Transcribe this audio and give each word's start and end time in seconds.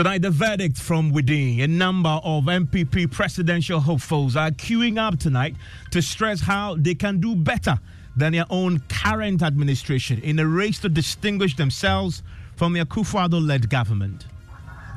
Tonight, 0.00 0.22
the 0.22 0.30
verdict 0.30 0.78
from 0.78 1.12
within. 1.12 1.60
A 1.60 1.68
number 1.68 2.08
of 2.24 2.44
NPP 2.44 3.10
presidential 3.10 3.80
hopefuls 3.80 4.34
are 4.34 4.50
queuing 4.50 4.96
up 4.96 5.18
tonight 5.18 5.56
to 5.90 6.00
stress 6.00 6.40
how 6.40 6.74
they 6.74 6.94
can 6.94 7.20
do 7.20 7.36
better 7.36 7.78
than 8.16 8.32
their 8.32 8.46
own 8.48 8.80
current 8.88 9.42
administration 9.42 10.18
in 10.22 10.38
a 10.38 10.46
race 10.46 10.78
to 10.78 10.88
distinguish 10.88 11.54
themselves 11.54 12.22
from 12.56 12.72
the 12.72 12.80
Akufo-Addo 12.80 13.46
led 13.46 13.68
government. 13.68 14.24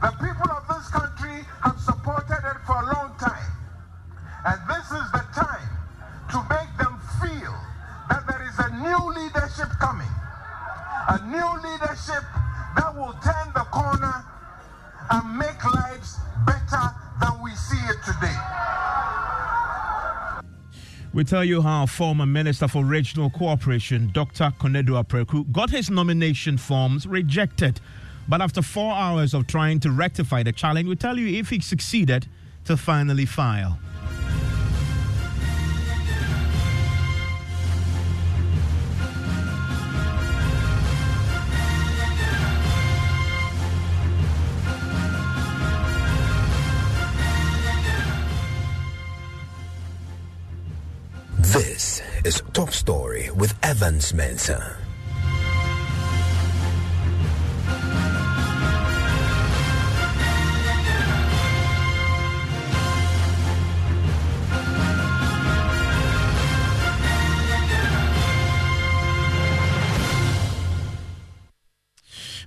The 0.01 0.11
people 0.11 0.49
of 0.49 0.65
this 0.69 0.87
country 0.87 1.43
have 1.61 1.77
supported 1.81 2.32
We 21.13 21.23
tell 21.23 21.45
you 21.45 21.61
how 21.61 21.85
former 21.85 22.25
Minister 22.25 22.67
for 22.67 22.83
Regional 22.83 23.29
Cooperation, 23.29 24.09
Dr. 24.13 24.51
Konadu 24.59 24.99
Apraku, 24.99 25.51
got 25.51 25.69
his 25.69 25.91
nomination 25.91 26.57
forms 26.57 27.05
rejected. 27.05 27.79
But 28.27 28.41
after 28.41 28.63
four 28.63 28.91
hours 28.93 29.35
of 29.35 29.45
trying 29.45 29.79
to 29.81 29.91
rectify 29.91 30.41
the 30.41 30.51
challenge, 30.51 30.89
we 30.89 30.95
tell 30.95 31.19
you 31.19 31.39
if 31.39 31.51
he 31.51 31.59
succeeded 31.59 32.27
to 32.65 32.75
finally 32.75 33.27
file. 33.27 33.77
Top 52.53 52.69
Story 52.69 53.31
with 53.31 53.55
Evans 53.63 54.11
Mensah. 54.11 54.82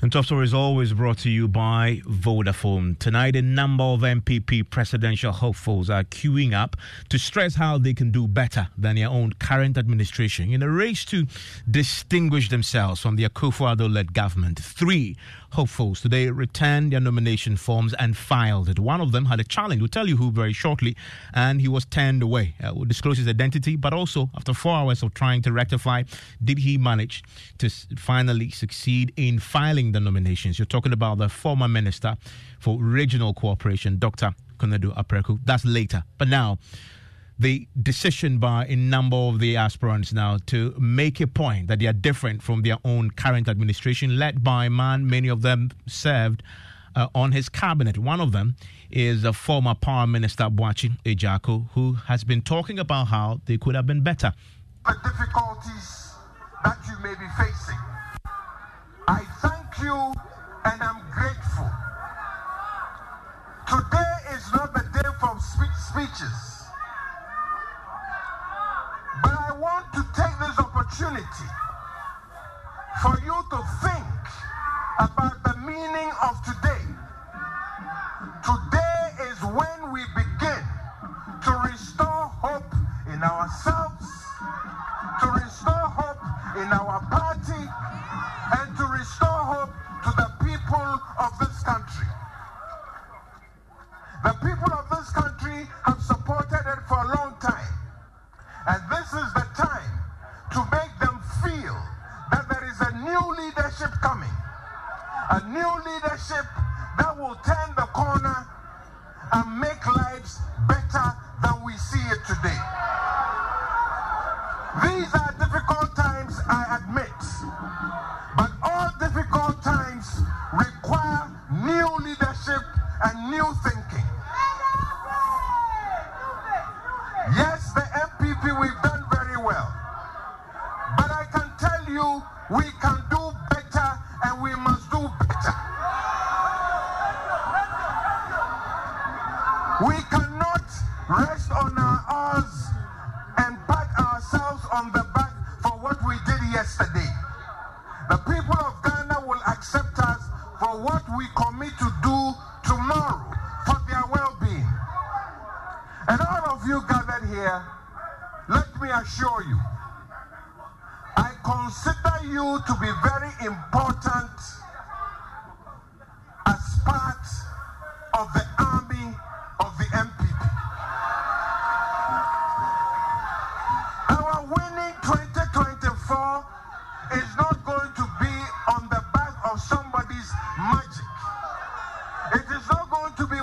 And 0.06 0.12
Top 0.12 0.25
Story 0.25 0.44
is 0.44 0.55
always 0.55 0.93
brought 0.93 1.19
to 1.19 1.31
you 1.31 1.49
by 1.49 2.00
Vodafone. 2.05 2.97
Tonight, 3.00 3.35
a 3.35 3.43
number 3.43 3.82
of 3.82 4.03
NPP 4.03 4.70
presidential 4.70 5.32
hopefuls 5.32 5.91
are 5.91 6.05
queuing 6.05 6.55
up 6.55 6.76
to 7.08 7.19
stress 7.19 7.56
how 7.56 7.76
they 7.79 7.93
can 7.93 8.12
do 8.12 8.29
better 8.29 8.69
than 8.79 8.94
their 8.94 9.08
own 9.08 9.32
current 9.41 9.76
administration 9.76 10.53
in 10.53 10.62
a 10.62 10.70
race 10.70 11.05
to 11.06 11.26
distinguish 11.69 12.50
themselves 12.50 13.00
from 13.00 13.17
the 13.17 13.29
Akufo-Addo 13.29 13.93
led 13.93 14.14
government. 14.14 14.61
Three 14.61 15.17
hopefuls 15.56 16.03
today 16.03 16.29
returned 16.29 16.93
their 16.93 17.00
nomination 17.00 17.56
forms 17.56 17.94
and 17.94 18.14
filed 18.14 18.69
it. 18.69 18.79
One 18.79 19.00
of 19.00 19.12
them 19.12 19.25
had 19.25 19.41
a 19.41 19.44
challenge. 19.44 19.81
We'll 19.81 19.88
tell 19.88 20.06
you 20.06 20.19
who 20.19 20.31
very 20.31 20.53
shortly, 20.53 20.94
and 21.32 21.62
he 21.62 21.69
was 21.69 21.87
turned 21.87 22.23
away. 22.23 22.55
Uh, 22.62 22.73
we'll 22.75 22.85
disclose 22.85 23.17
his 23.17 23.26
identity, 23.26 23.75
but 23.75 23.94
also 23.94 24.29
after 24.37 24.53
four 24.53 24.75
hours 24.75 25.03
of 25.03 25.14
trying 25.14 25.41
to 25.43 25.53
rectify, 25.53 26.03
did 26.44 26.58
he 26.58 26.76
manage 26.76 27.25
to 27.56 27.70
finally 27.97 28.50
succeed 28.50 29.14
in 29.17 29.38
filing 29.38 29.93
the 29.93 30.00
nominations? 30.00 30.58
You're 30.58 30.67
talking 30.67 30.93
about 30.93 31.17
the 31.17 31.31
former 31.31 31.69
minister 31.69 32.19
for 32.61 32.79
regional 32.79 33.32
cooperation, 33.32 33.99
Dr. 33.99 34.35
Konadu 34.59 34.94
Apraku. 34.94 35.41
That's 35.43 35.64
later. 35.64 36.05
But 36.19 36.29
now, 36.29 36.59
the 37.38 37.69
decision 37.83 38.38
by 38.38 38.65
a 38.67 38.77
number 38.77 39.17
of 39.17 39.41
the 39.41 39.56
aspirants 39.56 40.12
now 40.12 40.38
to 40.47 40.75
make 40.79 41.21
a 41.21 41.27
point 41.27 41.69
that 41.69 41.79
they 41.79 41.87
are 41.87 41.93
different 41.93 42.43
from 42.43 42.62
their 42.62 42.79
own 42.85 43.11
current 43.11 43.49
administration, 43.49 44.19
led 44.19 44.43
by 44.43 44.67
a 44.67 44.71
man 44.71 45.06
many 45.06 45.29
of 45.29 45.43
them 45.43 45.71
served 45.87 46.43
uh, 46.94 47.09
on 47.15 47.33
his 47.33 47.49
cabinet. 47.49 47.99
One 47.99 48.21
of 48.21 48.33
them 48.33 48.56
is 48.91 49.25
a 49.25 49.33
former 49.33 49.75
Power 49.75 50.06
Minister 50.06 50.44
Boakye 50.44 50.97
Agyarko, 51.05 51.69
who 51.75 51.94
has 52.06 52.25
been 52.25 52.41
talking 52.41 52.79
about 52.79 53.09
how 53.09 53.41
they 53.44 53.59
could 53.59 53.75
have 53.75 53.87
been 53.87 54.03
better. 54.03 54.33
The 54.87 54.97
difficulties 55.05 56.12
that 56.65 56.79
you 56.88 56.94
may 57.03 57.15
be 57.15 57.27
facing. 57.37 57.79
I 59.09 59.23
thank 59.43 59.79
you 59.83 60.15
and 60.65 60.83
I'm 60.83 61.03
grateful. 61.12 61.71
Today 63.69 64.35
is 64.35 64.53
not 64.53 64.73
the 64.73 64.81
day 64.94 65.09
for 65.21 65.38
speeches. 65.38 66.56
But 69.23 69.33
I 69.33 69.53
want 69.59 69.85
to 69.96 70.02
take 70.12 70.38
this 70.38 70.58
opportunity 70.58 71.48
for 73.00 73.16
you 73.25 73.32
to 73.48 73.58
think 73.81 74.04
about 75.00 75.43
the 75.43 75.56
meaning 75.64 76.12
of 76.20 76.37
today. 76.44 76.84
Today 78.44 79.00
is 79.25 79.40
when 79.56 79.93
we 79.96 80.04
begin 80.12 80.60
to 81.48 81.52
restore 81.64 82.28
hope 82.44 82.69
in 83.08 83.22
ourselves, 83.22 84.04
to 85.25 85.26
restore 85.32 85.88
hope 85.96 86.20
in 86.60 86.69
our 86.76 87.00
party, 87.08 87.64
and 88.60 88.76
to 88.76 88.84
restore 88.92 89.49
hope 89.49 89.72
to 90.04 90.10
the 90.12 90.28
people 90.44 91.00
of 91.25 91.32
this 91.40 91.62
country. 91.62 92.08
The 94.25 94.34
people 94.44 94.72
of 94.76 94.90
this 94.90 95.08
country 95.08 95.66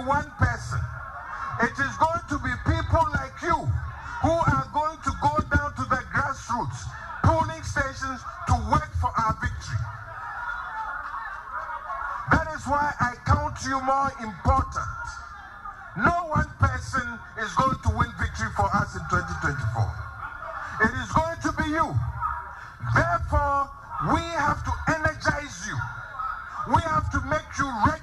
one 0.05 0.29
person. 0.37 0.79
It 1.61 1.75
is 1.79 1.93
going 1.97 2.23
to 2.29 2.37
be 2.43 2.51
people 2.67 3.05
like 3.13 3.35
you 3.41 3.55
who 4.23 4.35
are 4.35 4.67
going 4.73 4.99
to 4.99 5.11
go 5.21 5.35
down 5.55 5.71
to 5.75 5.83
the 5.87 6.01
grassroots, 6.11 6.83
polling 7.23 7.63
stations 7.63 8.19
to 8.47 8.55
work 8.71 8.89
for 8.99 9.11
our 9.15 9.35
victory. 9.39 9.83
That 12.31 12.47
is 12.55 12.65
why 12.67 12.91
I 12.99 13.15
count 13.25 13.55
you 13.63 13.79
more 13.83 14.11
important. 14.23 15.03
No 15.97 16.27
one 16.31 16.49
person 16.59 17.07
is 17.39 17.53
going 17.55 17.77
to 17.83 17.89
win 17.95 18.11
victory 18.19 18.49
for 18.55 18.67
us 18.75 18.95
in 18.95 19.03
2024. 19.07 20.03
It 20.83 20.93
is 20.99 21.11
going 21.11 21.39
to 21.47 21.51
be 21.63 21.69
you. 21.69 21.87
Therefore, 22.95 23.69
we 24.11 24.23
have 24.35 24.63
to 24.65 24.73
energize 24.91 25.67
you. 25.67 25.77
We 26.75 26.81
have 26.81 27.11
to 27.11 27.21
make 27.29 27.47
you 27.59 27.69
ready. 27.87 28.02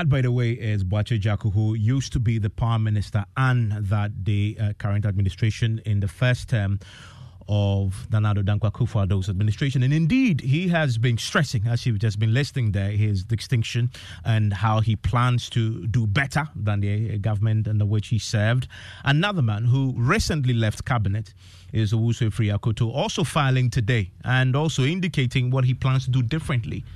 That, 0.00 0.08
by 0.08 0.22
the 0.22 0.32
way, 0.32 0.52
is 0.52 0.82
Boakye 0.82 1.20
Agyarko, 1.20 1.52
who 1.52 1.74
used 1.74 2.14
to 2.14 2.18
be 2.18 2.38
the 2.38 2.48
Prime 2.48 2.82
Minister 2.82 3.26
and 3.36 3.72
that 3.72 4.24
the 4.24 4.56
uh, 4.58 4.72
current 4.78 5.04
administration 5.04 5.82
in 5.84 6.00
the 6.00 6.08
first 6.08 6.48
term 6.48 6.80
of 7.50 8.10
Nana 8.10 8.34
Addo 8.34 8.42
Dankwa 8.42 8.72
Akufo-Addo's 8.72 9.28
administration. 9.28 9.82
And 9.82 9.92
indeed, 9.92 10.40
he 10.40 10.68
has 10.68 10.96
been 10.96 11.18
stressing, 11.18 11.66
as 11.66 11.84
you've 11.84 11.98
just 11.98 12.18
been 12.18 12.32
listening 12.32 12.72
there, 12.72 12.92
his 12.92 13.24
distinction 13.24 13.90
and 14.24 14.54
how 14.54 14.80
he 14.80 14.96
plans 14.96 15.50
to 15.50 15.86
do 15.88 16.06
better 16.06 16.48
than 16.56 16.80
the 16.80 17.18
government 17.18 17.68
under 17.68 17.84
which 17.84 18.08
he 18.08 18.18
served. 18.18 18.68
Another 19.04 19.42
man 19.42 19.66
who 19.66 19.92
recently 19.98 20.54
left 20.54 20.86
cabinet 20.86 21.34
is 21.74 21.92
Owusu 21.92 22.30
Afriyie 22.30 22.58
Akoto, 22.58 22.90
also 22.90 23.22
filing 23.22 23.68
today 23.68 24.12
and 24.24 24.56
also 24.56 24.82
indicating 24.82 25.50
what 25.50 25.66
he 25.66 25.74
plans 25.74 26.06
to 26.06 26.10
do 26.10 26.22
differently. 26.22 26.86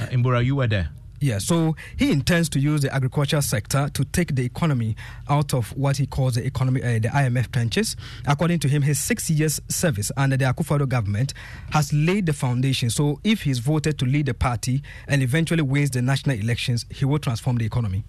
Uh, 0.00 0.06
Mbura, 0.06 0.42
you 0.42 0.56
were 0.56 0.66
there. 0.66 0.88
Yeah, 1.22 1.38
so 1.38 1.76
he 1.96 2.10
intends 2.10 2.48
to 2.48 2.58
use 2.58 2.80
the 2.80 2.92
agricultural 2.92 3.42
sector 3.42 3.88
to 3.94 4.04
take 4.06 4.34
the 4.34 4.44
economy 4.44 4.96
out 5.28 5.54
of 5.54 5.70
what 5.76 5.96
he 5.96 6.04
calls 6.04 6.34
the 6.34 6.44
economy, 6.44 6.82
uh, 6.82 6.98
the 6.98 7.10
IMF 7.10 7.52
trenches. 7.52 7.94
According 8.26 8.58
to 8.58 8.68
him, 8.68 8.82
his 8.82 8.98
six 8.98 9.30
years 9.30 9.60
service 9.68 10.10
under 10.16 10.36
the 10.36 10.46
Akufo-Addo 10.46 10.88
government 10.88 11.32
has 11.70 11.92
laid 11.92 12.26
the 12.26 12.32
foundation. 12.32 12.90
So 12.90 13.20
if 13.22 13.42
he's 13.42 13.60
voted 13.60 14.00
to 14.00 14.04
lead 14.04 14.26
the 14.26 14.34
party 14.34 14.82
and 15.06 15.22
eventually 15.22 15.62
wins 15.62 15.90
the 15.90 16.02
national 16.02 16.36
elections, 16.40 16.86
he 16.90 17.04
will 17.04 17.20
transform 17.20 17.56
the 17.58 17.66
economy. 17.66 18.04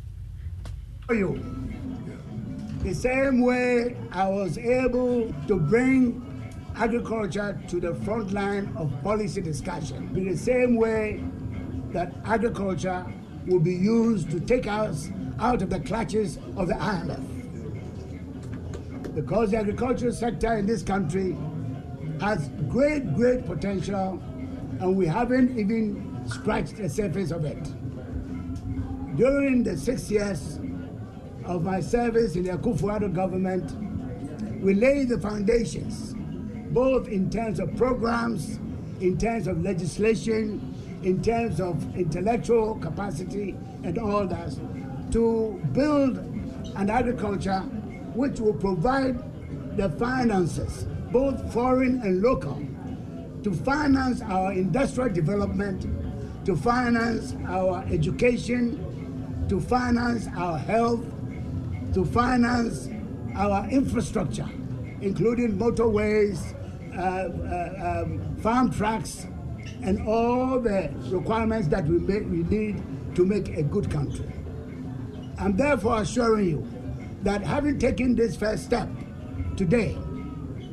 You. 1.11 1.39
The 2.79 2.95
same 2.95 3.41
way 3.41 3.95
I 4.11 4.27
was 4.27 4.57
able 4.57 5.31
to 5.47 5.55
bring 5.57 6.33
agriculture 6.75 7.61
to 7.67 7.79
the 7.79 7.93
front 7.93 8.33
line 8.33 8.73
of 8.75 8.91
policy 9.03 9.41
discussion, 9.41 10.11
in 10.15 10.27
the 10.27 10.35
same 10.35 10.77
way 10.77 11.23
that 11.93 12.13
agriculture 12.25 13.05
will 13.47 13.59
be 13.59 13.73
used 13.73 14.29
to 14.31 14.39
take 14.39 14.67
us 14.67 15.09
out 15.39 15.61
of 15.61 15.69
the 15.69 15.79
clutches 15.79 16.37
of 16.57 16.67
the 16.67 16.73
IMF. 16.73 17.23
Because 19.15 19.51
the 19.51 19.57
agricultural 19.57 20.11
sector 20.11 20.55
in 20.55 20.65
this 20.65 20.81
country 20.81 21.35
has 22.19 22.49
great, 22.69 23.13
great 23.15 23.45
potential, 23.45 24.21
and 24.79 24.95
we 24.95 25.05
haven't 25.05 25.57
even 25.57 26.23
scratched 26.27 26.77
the 26.77 26.89
surface 26.89 27.31
of 27.31 27.45
it. 27.45 27.63
During 29.15 29.63
the 29.63 29.77
six 29.77 30.09
years 30.09 30.59
of 31.45 31.63
my 31.63 31.79
service 31.79 32.35
in 32.35 32.43
the 32.43 32.51
Akufo-Addo 32.51 33.13
government, 33.13 33.71
we 34.61 34.73
laid 34.73 35.09
the 35.09 35.19
foundations, 35.19 36.15
both 36.73 37.07
in 37.07 37.29
terms 37.29 37.59
of 37.59 37.75
programs, 37.75 38.59
in 39.01 39.17
terms 39.17 39.47
of 39.47 39.61
legislation, 39.61 40.72
in 41.03 41.21
terms 41.21 41.59
of 41.59 41.95
intellectual 41.95 42.75
capacity 42.75 43.55
and 43.83 43.97
all 43.97 44.25
that, 44.27 44.51
to 45.11 45.61
build 45.73 46.17
an 46.75 46.89
agriculture 46.89 47.59
which 48.15 48.39
will 48.39 48.53
provide 48.53 49.17
the 49.77 49.89
finances, 49.89 50.85
both 51.11 51.51
foreign 51.51 52.01
and 52.01 52.21
local, 52.21 52.61
to 53.43 53.51
finance 53.51 54.21
our 54.21 54.53
industrial 54.53 55.09
development, 55.09 55.85
to 56.45 56.55
finance 56.55 57.35
our 57.47 57.83
education, 57.91 59.45
to 59.49 59.59
finance 59.59 60.27
our 60.37 60.57
health, 60.57 61.03
to 61.93 62.05
finance 62.05 62.89
our 63.35 63.67
infrastructure, 63.69 64.49
including 65.01 65.57
motorways, 65.57 66.55
uh, 66.95 67.01
uh, 67.01 68.03
um, 68.03 68.35
farm 68.37 68.71
tracks, 68.71 69.27
and 69.83 70.07
all 70.07 70.59
the 70.59 70.89
requirements 71.09 71.67
that 71.67 71.85
we, 71.85 71.99
make, 71.99 72.23
we 72.29 72.43
need 72.43 72.81
to 73.15 73.25
make 73.25 73.49
a 73.49 73.63
good 73.63 73.91
country. 73.91 74.31
I'm 75.37 75.55
therefore 75.57 76.01
assuring 76.01 76.49
you 76.49 76.67
that 77.23 77.41
having 77.41 77.79
taken 77.79 78.15
this 78.15 78.35
first 78.35 78.63
step 78.65 78.89
today 79.57 79.95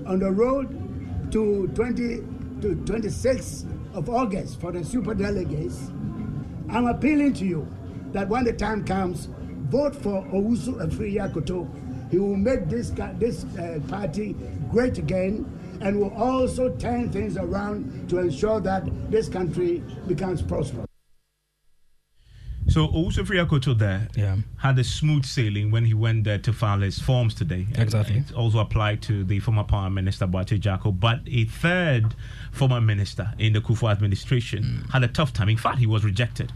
on 0.07 0.21
the 0.21 0.31
road 0.31 1.33
to 1.33 1.69
20 1.75 2.19
to 2.61 2.75
26 2.87 3.67
of 3.95 4.09
August 4.09 4.61
for 4.61 4.71
the 4.71 4.85
super 4.85 5.15
delegates, 5.15 5.91
I'm 6.69 6.87
appealing 6.87 7.35
to 7.35 7.45
you 7.45 7.69
that 8.13 8.29
when 8.29 8.45
the 8.45 8.53
time 8.53 8.85
comes, 8.85 9.29
vote 9.71 9.95
for 9.95 10.23
Owusu 10.27 10.77
Afriyie 10.87 11.19
Akoto. 11.21 11.69
He 12.11 12.19
will 12.19 12.37
make 12.37 12.69
this 12.69 12.91
this 13.19 13.45
uh, 13.59 13.81
party 13.89 14.35
great 14.71 14.99
again 14.99 15.47
and 15.81 15.99
will 15.99 16.15
also 16.15 16.71
turn 16.77 17.11
things 17.11 17.37
around 17.37 18.09
to 18.11 18.19
ensure 18.19 18.61
that 18.61 18.85
this 19.11 19.29
country 19.29 19.83
becomes 20.07 20.43
prosperous. 20.43 20.87
So 22.69 22.87
Owusu 22.87 23.25
Afriyie 23.25 23.45
Akoto 23.45 23.77
there 23.77 24.07
yeah. 24.15 24.37
had 24.59 24.79
a 24.79 24.85
smooth 24.85 25.25
sailing 25.25 25.73
when 25.73 25.85
he 25.87 25.95
went 25.95 26.23
there 26.23 26.39
to 26.39 26.53
file 26.53 26.79
his 26.79 27.01
forms 27.01 27.35
today. 27.35 27.67
Exactly. 27.75 28.19
It 28.19 28.33
also 28.33 28.61
applied 28.61 29.03
to 29.03 29.25
the 29.25 29.41
former 29.41 29.65
Prime 29.65 29.93
Minister 29.93 30.29
Boakye 30.29 30.61
Agyarko. 30.61 31.01
But 31.01 31.21
a 31.27 31.47
third 31.47 32.15
former 32.53 32.81
minister 32.81 33.33
in 33.41 33.55
the 33.55 33.61
Kufuor 33.61 33.91
administration 33.91 34.63
mm. 34.63 34.91
had 34.93 35.03
a 35.03 35.09
tough 35.09 35.33
time. 35.33 35.49
In 35.49 35.57
fact, 35.57 35.79
he 35.79 35.87
was 35.87 36.05
rejected. 36.05 36.53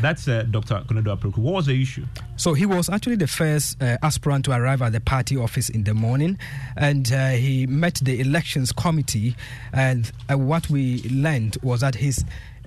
That's 0.00 0.28
uh, 0.28 0.44
Dr. 0.50 0.82
Konadu 0.86 1.16
Apraku. 1.16 1.38
What 1.38 1.54
was 1.54 1.66
the 1.66 1.80
issue? 1.80 2.04
So 2.36 2.54
he 2.54 2.66
was 2.66 2.88
actually 2.88 3.16
the 3.16 3.26
first 3.26 3.82
uh, 3.82 3.98
aspirant 4.02 4.44
to 4.46 4.52
arrive 4.52 4.82
at 4.82 4.92
the 4.92 5.00
party 5.00 5.36
office 5.36 5.68
in 5.68 5.84
the 5.84 5.94
morning, 5.94 6.38
and 6.76 7.10
uh, 7.12 7.30
he 7.30 7.66
met 7.66 7.96
the 8.02 8.20
elections 8.20 8.72
committee. 8.72 9.36
And 9.72 10.10
uh, 10.30 10.38
what 10.38 10.70
we 10.70 11.02
learned 11.10 11.56
was 11.62 11.80
that 11.80 11.96
his 11.96 12.24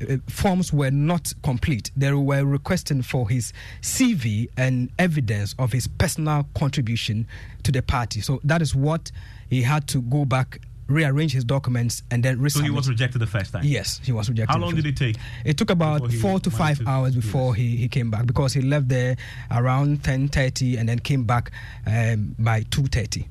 uh, 0.10 0.18
forms 0.28 0.74
were 0.74 0.92
not 0.92 1.34
complete. 1.44 1.92
They 1.96 2.12
were 2.12 2.44
requesting 2.44 3.02
for 3.02 3.30
his 3.30 3.54
CV 3.82 4.50
and 4.58 4.90
evidence 5.00 5.56
of 5.60 5.72
his 5.72 5.88
personal 5.88 6.48
contribution 6.56 7.28
to 7.64 7.72
the 7.72 7.82
party. 7.82 8.22
So 8.22 8.40
that 8.44 8.62
is 8.62 8.76
what 8.76 9.12
he 9.50 9.62
had 9.62 9.88
to 9.90 10.02
go 10.02 10.26
back 10.26 10.60
rearrange 10.92 11.34
his 11.34 11.44
documents 11.44 12.04
and 12.12 12.24
then 12.24 12.38
resubmit. 12.38 12.52
So 12.52 12.62
he 12.64 12.70
was 12.70 12.90
rejected 12.90 13.20
the 13.20 13.28
first 13.28 13.54
time. 13.54 13.64
Yes, 13.64 14.00
he 14.04 14.12
was 14.12 14.30
rejected. 14.30 14.52
How 14.52 14.60
long 14.60 14.76
did 14.76 14.86
it 14.86 14.98
take? 14.98 15.18
It 15.46 15.58
took 15.58 15.70
about 15.70 16.12
four 16.14 16.40
to 16.40 16.52
five 16.52 16.80
to, 16.80 16.88
hours 16.88 17.16
before 17.16 17.56
yes. 17.56 17.58
he, 17.58 17.78
he 17.78 17.88
came 17.88 18.12
back 18.12 18.26
because 18.26 18.54
he 18.54 18.62
left 18.62 18.90
there 18.90 19.16
around 19.50 20.04
ten 20.04 20.28
thirty 20.28 20.78
and 20.78 20.88
then 20.88 21.00
came 21.00 21.24
back 21.24 21.52
um, 21.88 22.36
by 22.38 22.64
two 22.70 22.86
thirty. 22.86 23.28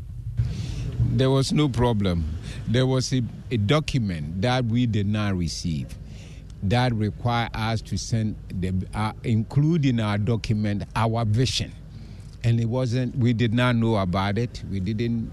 There 1.12 1.30
was 1.30 1.52
no 1.52 1.68
problem. 1.68 2.38
There 2.68 2.86
was 2.86 3.12
a, 3.12 3.22
a 3.50 3.56
document 3.56 4.42
that 4.42 4.64
we 4.64 4.86
did 4.86 5.06
not 5.06 5.36
receive 5.36 5.88
that 6.62 6.94
require 6.94 7.48
us 7.54 7.80
to 7.80 7.96
send 7.96 8.36
the 8.48 8.86
uh, 8.94 9.12
include 9.24 9.86
in 9.86 9.98
our 9.98 10.18
document 10.18 10.84
our 10.94 11.24
vision 11.24 11.72
and 12.44 12.60
it 12.60 12.66
wasn't 12.66 13.16
we 13.16 13.32
did 13.32 13.54
not 13.54 13.76
know 13.76 13.96
about 13.96 14.36
it 14.36 14.62
we 14.70 14.80
didn't 14.80 15.32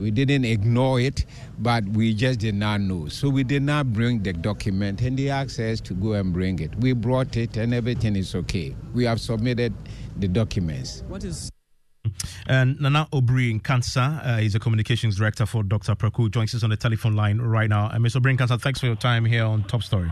we 0.00 0.10
didn't 0.10 0.44
ignore 0.44 0.98
it, 0.98 1.26
but 1.58 1.84
we 1.84 2.14
just 2.14 2.40
did 2.40 2.54
not 2.54 2.80
know. 2.80 3.08
So 3.08 3.28
we 3.28 3.44
did 3.44 3.62
not 3.62 3.92
bring 3.92 4.22
the 4.22 4.32
document, 4.32 5.02
and 5.02 5.18
they 5.18 5.28
asked 5.28 5.60
us 5.60 5.80
to 5.82 5.94
go 5.94 6.14
and 6.14 6.32
bring 6.32 6.58
it. 6.58 6.74
We 6.76 6.94
brought 6.94 7.36
it, 7.36 7.56
and 7.56 7.74
everything 7.74 8.16
is 8.16 8.34
okay. 8.34 8.74
We 8.94 9.04
have 9.04 9.20
submitted 9.20 9.74
the 10.16 10.28
documents. 10.28 11.04
What 11.08 11.24
is 11.24 11.50
and 12.46 12.80
Nana 12.80 13.06
Obri 13.12 13.60
Nkansah 13.60 14.38
uh, 14.38 14.40
is 14.40 14.54
a 14.54 14.58
communications 14.58 15.18
director 15.18 15.44
for 15.44 15.62
Dr. 15.62 15.94
Apraku, 15.94 16.30
joins 16.30 16.54
us 16.54 16.64
on 16.64 16.70
the 16.70 16.76
telephone 16.76 17.14
line 17.14 17.38
right 17.38 17.68
now. 17.68 17.90
And 17.92 18.04
Mr. 18.04 18.20
Obri 18.20 18.36
Nkansah, 18.36 18.60
thanks 18.60 18.80
for 18.80 18.86
your 18.86 18.96
time 18.96 19.24
here 19.24 19.44
on 19.44 19.64
Top 19.64 19.82
Story. 19.82 20.10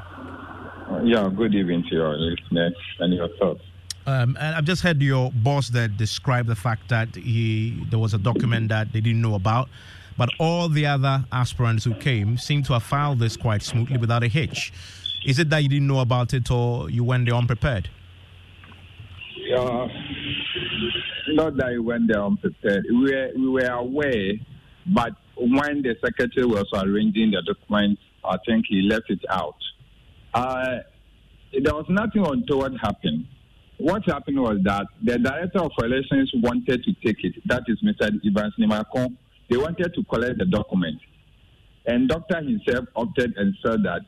Uh, 0.91 1.03
yeah, 1.03 1.29
good 1.35 1.55
evening 1.55 1.85
to 1.89 1.95
your 1.95 2.15
listeners 2.17 2.75
and 3.01 3.15
your 3.15 3.29
thoughts. 3.39 3.63
Um, 4.09 4.39
and 4.41 4.57
I've 4.57 4.65
just 4.65 4.83
heard 4.83 5.03
your 5.03 5.31
boss 5.31 5.69
that 5.69 5.99
describe 5.99 6.47
the 6.47 6.57
fact 6.57 6.89
that 6.89 7.15
he 7.15 7.85
there 7.91 7.99
was 7.99 8.15
a 8.15 8.19
document 8.19 8.71
that 8.71 8.91
they 8.91 9.03
didn't 9.03 9.21
know 9.21 9.35
about, 9.35 9.69
but 10.17 10.31
all 10.39 10.71
the 10.71 10.87
other 10.87 11.27
aspirants 11.31 11.85
who 11.85 11.93
came 11.93 12.39
seem 12.39 12.63
to 12.63 12.73
have 12.73 12.85
filed 12.85 13.19
this 13.19 13.37
quite 13.37 13.61
smoothly 13.61 13.99
without 13.99 14.23
a 14.23 14.29
hitch. 14.29 14.73
Is 15.27 15.39
it 15.39 15.51
that 15.51 15.63
you 15.63 15.69
didn't 15.69 15.89
know 15.89 16.01
about 16.01 16.33
it, 16.33 16.51
or 16.51 16.89
you 16.89 17.05
went 17.05 17.27
there 17.27 17.35
unprepared? 17.35 17.91
Yeah, 19.37 19.89
not 21.29 21.59
that 21.59 21.73
we 21.73 21.79
went 21.79 22.09
there 22.09 22.25
unprepared. 22.25 22.87
We 22.89 23.13
were, 23.13 23.31
we 23.37 23.49
were 23.51 23.73
aware, 23.73 24.33
but 24.87 25.13
when 25.37 25.83
the 25.83 25.95
secretary 26.03 26.47
was 26.47 26.67
arranging 26.73 27.33
the 27.33 27.43
documents, 27.43 28.01
I 28.25 28.39
think 28.47 28.65
he 28.71 28.89
left 28.89 29.11
it 29.11 29.21
out. 29.29 29.57
Uh, 30.33 30.79
there 31.53 31.75
was 31.75 31.85
nothing 31.91 32.25
untoward 32.25 32.73
happened 32.81 33.27
what 33.79 34.05
happened 34.07 34.41
was 34.41 34.59
that 34.65 34.87
the 35.03 35.19
director 35.19 35.61
of 35.61 35.71
elections 35.79 36.31
wanted 36.35 36.83
to 36.83 36.93
take 37.05 37.23
it. 37.25 37.35
That 37.47 37.63
is 37.69 37.79
Mr. 37.83 38.11
Evans 38.27 38.55
Nimako. 38.59 39.17
They 39.49 39.57
wanted 39.57 39.95
to 39.95 40.05
collect 40.05 40.39
the 40.39 40.45
document. 40.45 41.01
And 41.87 42.09
doctor 42.09 42.43
himself 42.43 42.87
opted 42.97 43.35
and 43.37 43.55
said 43.65 43.83
that 43.85 44.01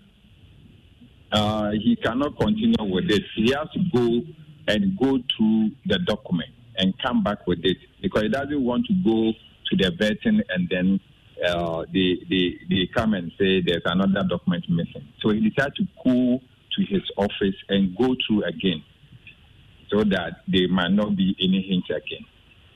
uh, 1.33 1.71
he 1.71 1.97
cannot 1.97 2.39
continue 2.39 2.93
with 2.93 3.11
it. 3.11 3.23
He 3.37 3.53
has 3.53 3.69
to 3.73 3.81
go 3.95 4.21
and 4.67 4.99
go 4.99 5.19
through 5.37 5.71
the 5.87 5.99
document 6.01 6.51
and 6.77 6.93
come 7.01 7.23
back 7.23 7.47
with 7.47 7.61
it 7.63 7.77
because 8.03 8.23
he 8.23 8.29
doesn't 8.29 8.63
want 8.63 8.87
to 8.87 8.95
go 9.05 9.33
to 9.33 9.77
the 9.77 9.91
vetting 9.97 10.41
and 10.51 10.69
then 10.69 11.01
uh, 11.47 11.85
they, 11.93 12.19
they, 12.29 12.59
they 12.69 12.89
come 12.95 13.15
and 13.15 13.31
say 13.39 13.63
there's 13.65 13.83
another 13.85 14.27
document 14.29 14.65
missing. 14.69 15.07
So 15.23 15.31
he 15.31 15.49
decided 15.49 15.77
to 15.77 15.87
go 16.05 16.41
to 16.77 16.83
his 16.85 17.03
office 17.17 17.55
and 17.69 17.97
go 17.97 18.17
through 18.27 18.45
again 18.45 18.83
so 19.91 20.05
that 20.05 20.43
there 20.49 20.69
might 20.69 20.93
not 20.93 21.17
be 21.17 21.35
any 21.43 21.63
hint 21.69 21.85
again. 21.91 22.25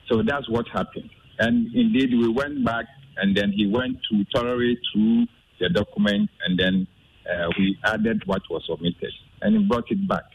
So 0.09 0.21
that's 0.21 0.49
what 0.49 0.67
happened. 0.67 1.09
And 1.39 1.73
indeed, 1.73 2.11
we 2.11 2.29
went 2.29 2.63
back 2.63 2.85
and 3.17 3.35
then 3.35 3.51
he 3.51 3.65
went 3.67 3.97
to 4.11 4.23
tolerate 4.33 4.79
through 4.93 5.25
the 5.59 5.69
document 5.69 6.29
and 6.45 6.59
then 6.59 6.87
uh, 7.29 7.49
we 7.57 7.77
added 7.83 8.23
what 8.25 8.41
was 8.49 8.63
omitted 8.69 9.11
and 9.41 9.57
he 9.57 9.63
brought 9.63 9.89
it 9.89 10.07
back. 10.07 10.25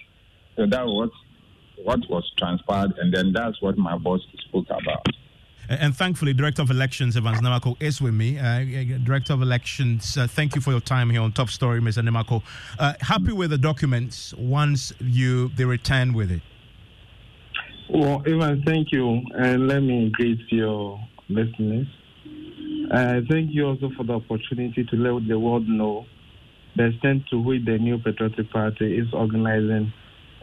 So 0.56 0.66
that 0.66 0.87
was 0.87 1.10
what 1.84 2.00
was 2.10 2.30
transpired 2.38 2.92
and 2.99 3.12
then 3.14 3.32
that's 3.32 3.60
what 3.62 3.78
my 3.78 3.96
boss 3.96 4.20
spoke 4.49 4.66
about. 4.66 5.06
And 5.68 5.96
thankfully, 5.96 6.32
Director 6.32 6.62
of 6.62 6.70
Elections, 6.70 7.16
Evans 7.16 7.40
Nimako, 7.40 7.76
is 7.80 8.02
with 8.02 8.12
me. 8.12 8.38
Uh, 8.38 8.64
Director 9.04 9.34
of 9.34 9.42
Elections, 9.42 10.18
uh, 10.18 10.26
thank 10.26 10.56
you 10.56 10.60
for 10.60 10.72
your 10.72 10.80
time 10.80 11.10
here 11.10 11.20
on 11.20 11.30
Top 11.30 11.49
Story, 11.49 11.80
Mr. 11.80 12.02
Nimako. 12.02 12.42
Uh, 12.76 12.94
happy 13.00 13.32
with 13.32 13.50
the 13.50 13.58
documents 13.58 14.34
once 14.34 14.92
you 14.99 15.49
they 15.50 15.64
return 15.64 16.12
with 16.12 16.32
it? 16.32 16.40
Well, 18.00 18.23
Evan, 18.26 18.62
thank 18.64 18.92
you. 18.92 19.21
And 19.37 19.69
let 19.69 19.80
me 19.80 20.09
greet 20.11 20.40
your 20.50 20.99
listeners. 21.28 21.87
Uh, 22.90 23.21
thank 23.30 23.50
you 23.52 23.66
also 23.66 23.90
for 23.95 24.04
the 24.04 24.14
opportunity 24.14 24.85
to 24.85 24.97
let 24.97 25.28
the 25.28 25.38
world 25.38 25.69
know 25.69 26.07
the 26.76 26.87
extent 26.87 27.25
to 27.30 27.38
which 27.38 27.62
the 27.66 27.76
New 27.76 27.99
Patriotic 27.99 28.50
Party 28.50 28.97
is 28.97 29.12
organizing 29.12 29.92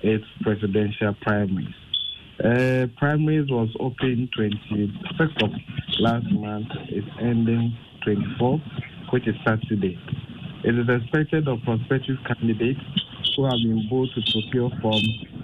its 0.03 0.23
presidential 0.43 1.15
primaries. 1.23 1.73
Uh, 2.45 2.85
primaries 2.95 3.49
was 3.49 3.75
open 3.79 4.29
26th 4.37 5.43
of 5.43 5.49
last 5.97 6.31
month. 6.33 6.67
It's 6.89 7.07
ending 7.19 7.75
24th, 8.05 8.61
which 9.09 9.27
is 9.27 9.35
Saturday. 9.43 9.97
It 10.63 10.77
is 10.77 10.87
expected 10.87 11.45
that 11.45 11.63
prospective 11.65 12.17
candidates 12.27 12.81
who 13.35 13.45
have 13.45 13.57
been 13.63 13.87
both 13.89 14.09
to 14.13 14.21
procure 14.31 14.69
forms 14.79 15.36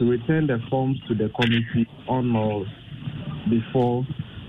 to 0.00 0.06
return 0.06 0.46
the 0.46 0.58
forms 0.70 0.98
to 1.06 1.14
the 1.14 1.28
committee 1.28 1.86
on 2.08 2.34
or 2.34 2.64
before 3.50 4.06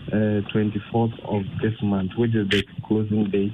uh, 0.07 0.39
24th 0.53 1.13
of 1.25 1.43
this 1.61 1.73
month, 1.83 2.11
which 2.17 2.33
is 2.33 2.47
the 2.49 2.63
closing 2.87 3.29
date 3.29 3.53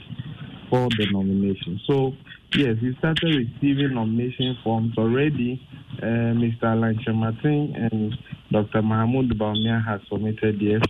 for 0.70 0.88
the 0.90 1.08
nomination. 1.12 1.80
So, 1.88 2.14
yes, 2.54 2.76
we 2.82 2.96
started 3.00 3.24
receiving 3.36 3.96
nomination 3.96 4.58
forms 4.64 4.94
already. 4.98 5.60
Uh, 5.98 6.38
Mr. 6.38 6.64
Alan 6.64 7.00
Kyerematen 7.00 7.92
and 7.92 8.16
Dr. 8.52 8.84
Mahmoud 8.84 9.30
Bawumia 9.38 9.84
has 9.84 10.00
submitted 10.08 10.62
yes. 10.62 10.82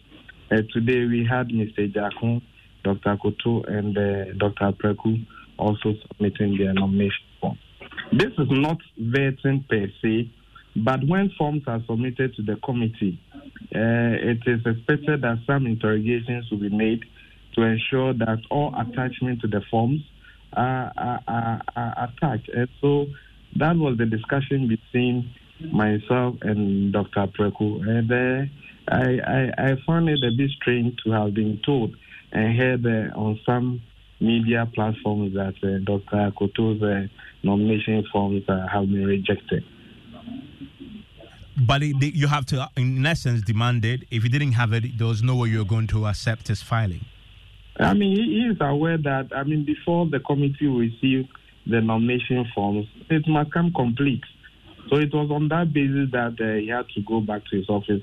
Uh, 0.51 0.57
today 0.73 1.05
we 1.05 1.25
had 1.29 1.47
Mr. 1.47 1.91
Jakun, 1.93 2.41
Dr. 2.83 3.15
Akoto, 3.15 3.65
and 3.69 3.97
uh, 3.97 4.33
Dr. 4.37 4.73
Apraku 4.73 5.25
also 5.57 5.93
submitting 6.07 6.57
their 6.57 6.73
nomination 6.73 7.23
form. 7.39 7.57
This 8.11 8.31
is 8.37 8.47
not 8.49 8.77
vetting 8.99 9.67
per 9.69 9.87
se, 10.01 10.31
but 10.84 11.00
when 11.07 11.31
forms 11.38 11.63
are 11.67 11.81
submitted 11.88 12.36
to 12.36 12.43
the 12.43 12.55
committee, 12.57 13.19
uh, 13.75 14.13
it 14.31 14.39
is 14.46 14.62
expected 14.65 15.22
that 15.22 15.39
some 15.48 15.65
interrogations 15.65 16.50
will 16.51 16.60
be 16.60 16.69
made 16.69 17.03
to 17.55 17.63
ensure 17.63 18.13
that 18.13 18.39
all 18.51 18.74
attachments 18.77 19.41
to 19.41 19.48
the 19.48 19.62
forms 19.72 20.01
are, 20.53 20.91
are, 20.98 21.22
are, 21.27 21.62
are 21.75 22.10
attached. 22.10 22.50
And 22.50 22.67
so 22.79 23.07
that 23.55 23.75
was 23.75 23.98
the 23.98 24.05
discussion 24.05 24.67
between 24.67 25.34
myself 25.72 26.36
and 26.41 26.93
Dr. 26.93 27.27
Apraku. 27.27 27.88
And 27.88 28.12
uh, 28.12 28.46
I, 28.88 29.19
I, 29.19 29.72
I, 29.72 29.75
found 29.86 30.10
it 30.10 30.24
a 30.24 30.31
bit 30.31 30.51
strange 30.51 30.98
to 31.03 31.12
have 31.12 31.34
been 31.34 31.60
told 31.65 31.96
and 32.31 32.57
heard 32.57 32.86
uh, 32.86 33.17
on 33.17 33.39
some 33.46 33.81
media 34.19 34.69
platforms 34.74 35.34
that 35.34 35.55
uh, 35.63 35.79
Dr. 35.84 36.31
Koto's 36.38 36.81
uh, 36.81 37.07
nomination 37.43 38.05
forms 38.12 38.43
uh, 38.48 38.67
have 38.72 38.88
been 38.88 39.05
rejected. 39.05 39.63
But 41.59 41.81
it, 41.81 41.95
you 42.15 42.27
have 42.27 42.45
to, 42.47 42.69
in 42.77 43.05
essence, 43.05 43.41
demand 43.41 43.83
it. 43.83 44.01
If 44.11 44.23
you 44.23 44.29
didn't 44.29 44.51
have 44.53 44.73
it, 44.73 44.97
there 44.97 45.07
was 45.07 45.23
no 45.23 45.35
way 45.35 45.49
you're 45.49 45.65
going 45.65 45.87
to 45.87 46.05
accept 46.05 46.47
his 46.47 46.61
filing. 46.61 47.03
I 47.79 47.93
mean, 47.93 48.15
he 48.15 48.51
is 48.51 48.57
aware 48.59 48.97
that, 48.97 49.29
I 49.35 49.43
mean, 49.43 49.65
before 49.65 50.07
the 50.07 50.19
committee 50.19 50.67
received 50.67 51.29
the 51.65 51.81
nomination 51.81 52.45
forms, 52.53 52.87
it 53.09 53.27
must 53.27 53.51
come 53.51 53.73
complete. 53.73 54.23
So 54.89 54.97
it 54.97 55.13
was 55.13 55.29
on 55.31 55.49
that 55.49 55.73
basis 55.73 56.11
that 56.11 56.39
uh, 56.39 56.59
he 56.59 56.67
had 56.69 56.87
to 56.95 57.01
go 57.01 57.21
back 57.21 57.41
to 57.49 57.57
his 57.57 57.69
office 57.69 58.01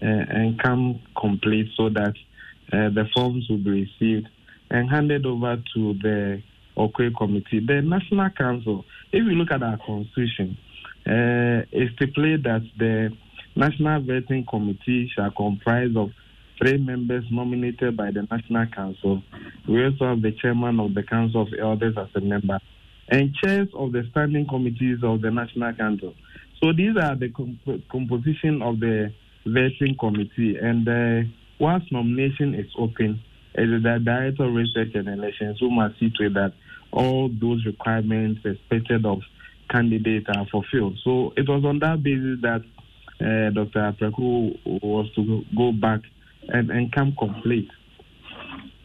uh, 0.00 0.06
and 0.06 0.60
come 0.62 1.00
complete 1.20 1.68
so 1.76 1.88
that 1.90 2.14
uh, 2.72 2.88
the 2.90 3.06
forms 3.14 3.46
would 3.50 3.64
be 3.64 3.86
received 3.86 4.28
and 4.70 4.88
handed 4.88 5.26
over 5.26 5.56
to 5.74 5.94
the 6.02 6.42
Okwe 6.76 7.14
committee. 7.16 7.60
The 7.60 7.82
National 7.82 8.30
Council, 8.30 8.84
if 9.12 9.24
you 9.24 9.32
look 9.32 9.50
at 9.50 9.62
our 9.62 9.78
constitution, 9.84 10.56
uh, 11.06 11.66
it 11.72 11.90
stipulates 11.96 12.44
that 12.44 12.62
the 12.78 13.10
National 13.56 14.00
Vetting 14.02 14.46
Committee 14.48 15.10
shall 15.14 15.30
comprise 15.30 15.90
of 15.96 16.10
three 16.58 16.78
members 16.78 17.24
nominated 17.30 17.96
by 17.96 18.10
the 18.10 18.26
National 18.30 18.66
Council. 18.66 19.22
We 19.68 19.84
also 19.84 20.10
have 20.10 20.22
the 20.22 20.32
chairman 20.32 20.78
of 20.80 20.94
the 20.94 21.02
Council 21.02 21.42
of 21.42 21.48
Elders 21.58 21.96
as 21.98 22.08
a 22.14 22.20
member 22.20 22.58
and 23.08 23.34
chairs 23.34 23.68
of 23.74 23.92
the 23.92 24.04
standing 24.10 24.46
committees 24.46 24.98
of 25.02 25.20
the 25.22 25.30
National 25.30 25.72
Council. 25.74 26.14
So 26.62 26.72
these 26.72 26.96
are 26.96 27.16
the 27.16 27.30
comp- 27.30 27.88
composition 27.90 28.62
of 28.62 28.80
the 28.80 29.12
vetting 29.46 29.98
committee. 29.98 30.56
And 30.56 30.88
uh, 30.88 31.28
once 31.58 31.84
nomination 31.90 32.54
is 32.54 32.70
open, 32.78 33.20
it 33.54 33.68
is 33.68 33.82
the 33.82 33.98
Director 34.02 34.44
of 34.44 34.54
Research 34.54 34.94
and 34.94 35.08
Elections 35.08 35.58
who 35.60 35.70
must 35.70 35.98
see 35.98 36.10
to 36.16 36.26
it 36.26 36.34
that 36.34 36.54
all 36.92 37.28
those 37.40 37.64
requirements 37.66 38.40
expected 38.44 39.04
of 39.04 39.20
candidates 39.72 40.26
are 40.28 40.46
fulfilled. 40.50 40.98
So 41.02 41.32
it 41.36 41.48
was 41.48 41.64
on 41.64 41.78
that 41.80 42.02
basis 42.02 42.38
that 42.42 42.62
uh, 43.20 43.50
Dr. 43.50 43.92
Apraku 43.92 44.58
was 44.82 45.10
to 45.14 45.42
go 45.56 45.72
back 45.72 46.00
and, 46.48 46.70
and 46.70 46.92
come 46.92 47.14
complete. 47.18 47.68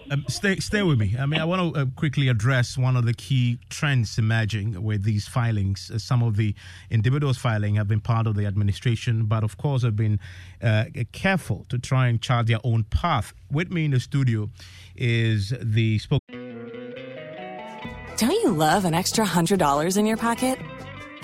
Um, 0.10 0.24
stay, 0.30 0.56
stay 0.58 0.84
with 0.84 0.98
me. 0.98 1.16
I 1.20 1.26
mean, 1.26 1.42
I 1.42 1.46
want 1.46 1.74
to 1.74 1.82
uh, 1.82 1.86
quickly 1.98 2.30
address 2.30 2.78
one 2.78 2.96
of 2.96 3.06
the 3.06 3.14
key 3.14 3.60
trends 3.70 4.18
emerging 4.18 4.82
with 4.82 5.04
these 5.04 5.28
filings. 5.28 5.92
Uh, 5.94 5.98
some 5.98 6.24
of 6.24 6.38
the 6.38 6.56
individuals 6.90 7.38
filing 7.38 7.76
have 7.76 7.90
been 7.90 8.00
part 8.00 8.26
of 8.26 8.36
the 8.36 8.46
administration, 8.46 9.26
but 9.26 9.44
of 9.44 9.58
course 9.58 9.84
have 9.84 9.98
been 9.98 10.18
uh, 10.64 10.86
careful 11.12 11.66
to 11.68 11.78
try 11.78 12.08
and 12.08 12.22
chart 12.22 12.48
their 12.48 12.60
own 12.64 12.86
path. 12.86 13.34
With 13.52 13.70
me 13.70 13.86
in 13.86 13.92
the 13.92 14.00
studio 14.00 14.50
is 14.96 15.54
the 15.62 16.00
spoke. 16.00 16.22
Don't 18.18 18.32
you 18.32 18.52
love 18.52 18.86
an 18.86 18.94
extra 18.94 19.26
hundred 19.26 19.60
dollars 19.60 19.98
in 19.98 20.06
your 20.06 20.18
pocket? 20.18 20.58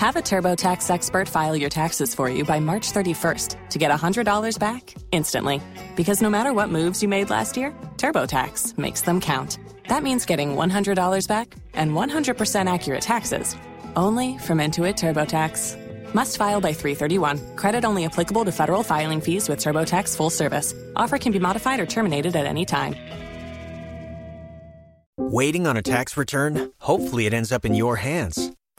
Have 0.03 0.17
a 0.17 0.21
TurboTax 0.21 0.89
expert 0.89 1.29
file 1.29 1.55
your 1.55 1.69
taxes 1.69 2.13
for 2.13 2.29
you 2.29 2.43
by 2.43 2.59
March 2.59 2.91
31st 2.91 3.69
to 3.69 3.79
get 3.79 3.89
$100 3.89 4.59
back 4.59 4.93
instantly. 5.13 5.61
Because 5.95 6.21
no 6.21 6.29
matter 6.29 6.51
what 6.51 6.67
moves 6.67 7.01
you 7.01 7.07
made 7.07 7.29
last 7.29 7.55
year, 7.55 7.71
TurboTax 7.95 8.77
makes 8.77 8.99
them 8.99 9.21
count. 9.21 9.59
That 9.87 10.03
means 10.03 10.25
getting 10.25 10.57
$100 10.57 11.25
back 11.25 11.55
and 11.73 11.91
100% 11.91 12.73
accurate 12.73 13.01
taxes 13.01 13.55
only 13.95 14.37
from 14.39 14.57
Intuit 14.57 14.95
TurboTax. 14.95 16.13
Must 16.13 16.35
file 16.35 16.59
by 16.59 16.73
331. 16.73 17.55
Credit 17.55 17.85
only 17.85 18.03
applicable 18.03 18.43
to 18.43 18.51
federal 18.51 18.83
filing 18.83 19.21
fees 19.21 19.47
with 19.47 19.59
TurboTax 19.59 20.17
full 20.17 20.29
service. 20.29 20.73
Offer 20.97 21.17
can 21.17 21.31
be 21.31 21.39
modified 21.39 21.79
or 21.79 21.85
terminated 21.85 22.35
at 22.35 22.45
any 22.45 22.65
time. 22.65 22.93
Waiting 25.15 25.65
on 25.65 25.77
a 25.77 25.81
tax 25.81 26.17
return? 26.17 26.73
Hopefully, 26.79 27.25
it 27.25 27.33
ends 27.33 27.53
up 27.53 27.63
in 27.63 27.73
your 27.73 27.95
hands 27.95 28.52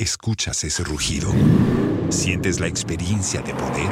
Escuchas 0.00 0.64
ese 0.64 0.82
rugido. 0.82 1.30
Sientes 2.08 2.58
la 2.58 2.66
experiencia 2.66 3.40
de 3.42 3.54
poder, 3.54 3.88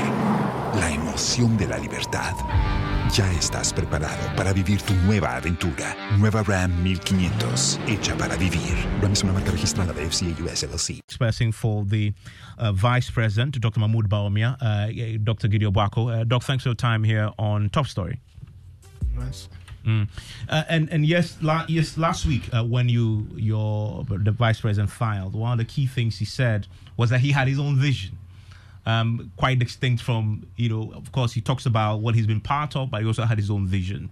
la 0.75 0.91
emoción 0.91 1.57
de 1.57 1.69
la 1.69 1.79
libertad. 1.79 2.35
Ya 3.15 3.31
estás 3.35 3.73
preparado 3.73 4.35
para 4.35 4.53
vivir 4.53 4.83
tu 4.83 4.95
nueva 5.07 5.37
aventura. 5.37 5.95
Nueva 6.19 6.43
Ram 6.43 6.73
1500, 6.83 7.79
hecha 7.87 8.17
para 8.17 8.37
vivir. 8.37 8.75
Ram 9.01 9.12
es 9.12 9.23
una 9.23 9.33
marca 9.33 9.53
registrada 9.53 9.93
de 9.93 10.05
FCA 10.11 10.43
US 10.43 10.65
LLC. 10.65 10.99
Expressing 11.07 11.53
for 11.53 11.85
the 11.87 12.12
uh, 12.59 12.73
Vice 12.73 13.09
President, 13.09 13.61
Dr. 13.61 13.79
Mahmoud 13.79 14.09
Bawumia, 14.09 14.57
uh, 14.61 15.19
Dr. 15.23 15.47
Gideon 15.47 15.73
Bwako. 15.73 16.09
Uh, 16.11 16.25
Doc, 16.25 16.43
thanks 16.43 16.65
for 16.65 16.71
your 16.71 16.75
time 16.75 17.05
here 17.05 17.31
on 17.38 17.71
Top 17.71 17.87
Story. 17.87 18.19
Nice. 19.15 19.49
Mm. 19.85 20.09
Uh, 20.49 20.62
and 20.68 20.88
and 20.90 21.05
yes, 21.05 21.37
la- 21.42 21.64
yes. 21.68 21.99
Last 21.99 22.27
week, 22.27 22.49
uh, 22.53 22.64
when 22.64 22.88
you 22.88 23.27
your 23.35 24.05
the 24.09 24.31
vice 24.31 24.61
president 24.61 24.90
filed, 24.90 25.35
one 25.35 25.53
of 25.53 25.59
the 25.59 25.64
key 25.64 25.87
things 25.87 26.18
he 26.18 26.25
said 26.25 26.66
was 26.97 27.11
that 27.11 27.21
he 27.21 27.33
had 27.33 27.49
his 27.49 27.59
own 27.59 27.77
vision, 27.77 28.16
um, 28.87 29.33
quite 29.37 29.59
distinct 29.59 30.03
from 30.03 30.47
you 30.57 30.68
know. 30.68 30.92
Of 30.95 31.11
course, 31.12 31.33
he 31.33 31.40
talks 31.40 31.66
about 31.66 32.01
what 32.01 32.14
he's 32.14 32.27
been 32.27 32.40
part 32.40 32.77
of, 32.77 32.90
but 32.90 33.01
he 33.01 33.07
also 33.07 33.25
had 33.25 33.38
his 33.38 33.51
own 33.51 33.66
vision. 33.66 34.11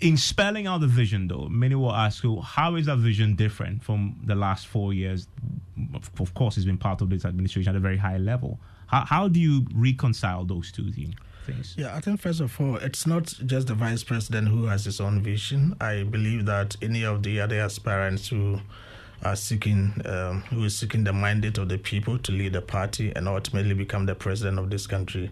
In 0.00 0.16
spelling 0.16 0.66
out 0.66 0.80
the 0.80 0.88
vision, 0.88 1.28
though, 1.28 1.48
many 1.48 1.76
will 1.76 1.92
ask 1.92 2.24
you, 2.24 2.40
how 2.40 2.74
is 2.74 2.86
that 2.86 2.98
vision 2.98 3.36
different 3.36 3.84
from 3.84 4.16
the 4.24 4.34
last 4.34 4.66
four 4.66 4.92
years? 4.92 5.28
Of, 5.94 6.10
of 6.18 6.34
course, 6.34 6.56
he's 6.56 6.64
been 6.64 6.76
part 6.76 7.02
of 7.02 7.08
this 7.08 7.24
administration 7.24 7.70
at 7.70 7.76
a 7.76 7.80
very 7.80 7.98
high 7.98 8.18
level. 8.18 8.58
How, 8.88 9.04
how 9.04 9.28
do 9.28 9.38
you 9.38 9.64
reconcile 9.72 10.44
those 10.44 10.72
two 10.72 10.90
things? 10.90 11.14
Things. 11.46 11.74
Yeah, 11.76 11.96
I 11.96 12.00
think 12.00 12.20
first 12.20 12.40
of 12.40 12.60
all, 12.60 12.76
it's 12.76 13.06
not 13.06 13.24
just 13.46 13.66
the 13.66 13.74
vice 13.74 14.04
president 14.04 14.48
who 14.48 14.66
has 14.66 14.84
his 14.84 15.00
own 15.00 15.22
vision. 15.22 15.76
I 15.80 16.04
believe 16.04 16.46
that 16.46 16.76
any 16.80 17.04
of 17.04 17.22
the 17.22 17.40
other 17.40 17.60
aspirants 17.60 18.28
who 18.28 18.60
are 19.24 19.36
seeking, 19.36 20.00
um, 20.04 20.42
who 20.42 20.64
is 20.64 20.76
seeking 20.76 21.04
the 21.04 21.12
mandate 21.12 21.58
of 21.58 21.68
the 21.68 21.78
people 21.78 22.18
to 22.18 22.32
lead 22.32 22.52
the 22.52 22.62
party 22.62 23.12
and 23.14 23.28
ultimately 23.28 23.74
become 23.74 24.06
the 24.06 24.14
president 24.14 24.58
of 24.58 24.70
this 24.70 24.86
country, 24.86 25.30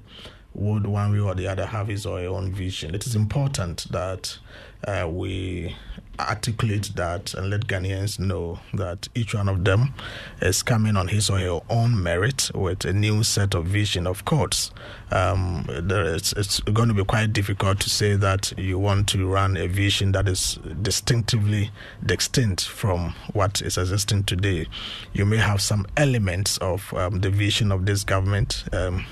would 0.54 0.86
one 0.86 1.12
way 1.12 1.20
or 1.20 1.34
the 1.34 1.46
other 1.46 1.66
have 1.66 1.88
his 1.88 2.04
or 2.06 2.20
her 2.20 2.26
own 2.28 2.52
vision. 2.52 2.94
It 2.94 3.06
is 3.06 3.14
important 3.14 3.86
that 3.90 4.36
uh, 4.84 5.08
we 5.08 5.76
articulate 6.18 6.92
that 6.96 7.34
and 7.34 7.50
let 7.50 7.66
Ghanaians 7.66 8.18
know 8.18 8.58
that 8.74 9.08
each 9.14 9.34
one 9.34 9.48
of 9.48 9.64
them 9.64 9.94
is 10.40 10.62
coming 10.62 10.96
on 10.96 11.08
his 11.08 11.30
or 11.30 11.38
her 11.38 11.60
own 11.70 12.02
merit 12.02 12.50
with 12.54 12.84
a 12.84 12.92
new 12.92 13.22
set 13.22 13.54
of 13.54 13.66
vision. 13.66 14.06
Of 14.06 14.24
course, 14.24 14.70
um, 15.10 15.64
it's 15.68 16.60
going 16.60 16.88
to 16.88 16.94
be 16.94 17.04
quite 17.04 17.32
difficult 17.32 17.80
to 17.80 17.90
say 17.90 18.16
that 18.16 18.52
you 18.58 18.78
want 18.78 19.08
to 19.10 19.26
run 19.26 19.56
a 19.56 19.66
vision 19.66 20.12
that 20.12 20.28
is 20.28 20.58
distinctively 20.82 21.70
distinct 22.04 22.66
from 22.66 23.14
what 23.32 23.62
is 23.62 23.78
existing 23.78 24.24
today. 24.24 24.66
You 25.12 25.24
may 25.24 25.38
have 25.38 25.60
some 25.62 25.86
elements 25.96 26.58
of 26.58 26.92
um, 26.94 27.20
the 27.20 27.30
vision 27.30 27.72
of 27.72 27.86
this 27.86 28.04
government. 28.04 28.64
Um, 28.72 29.06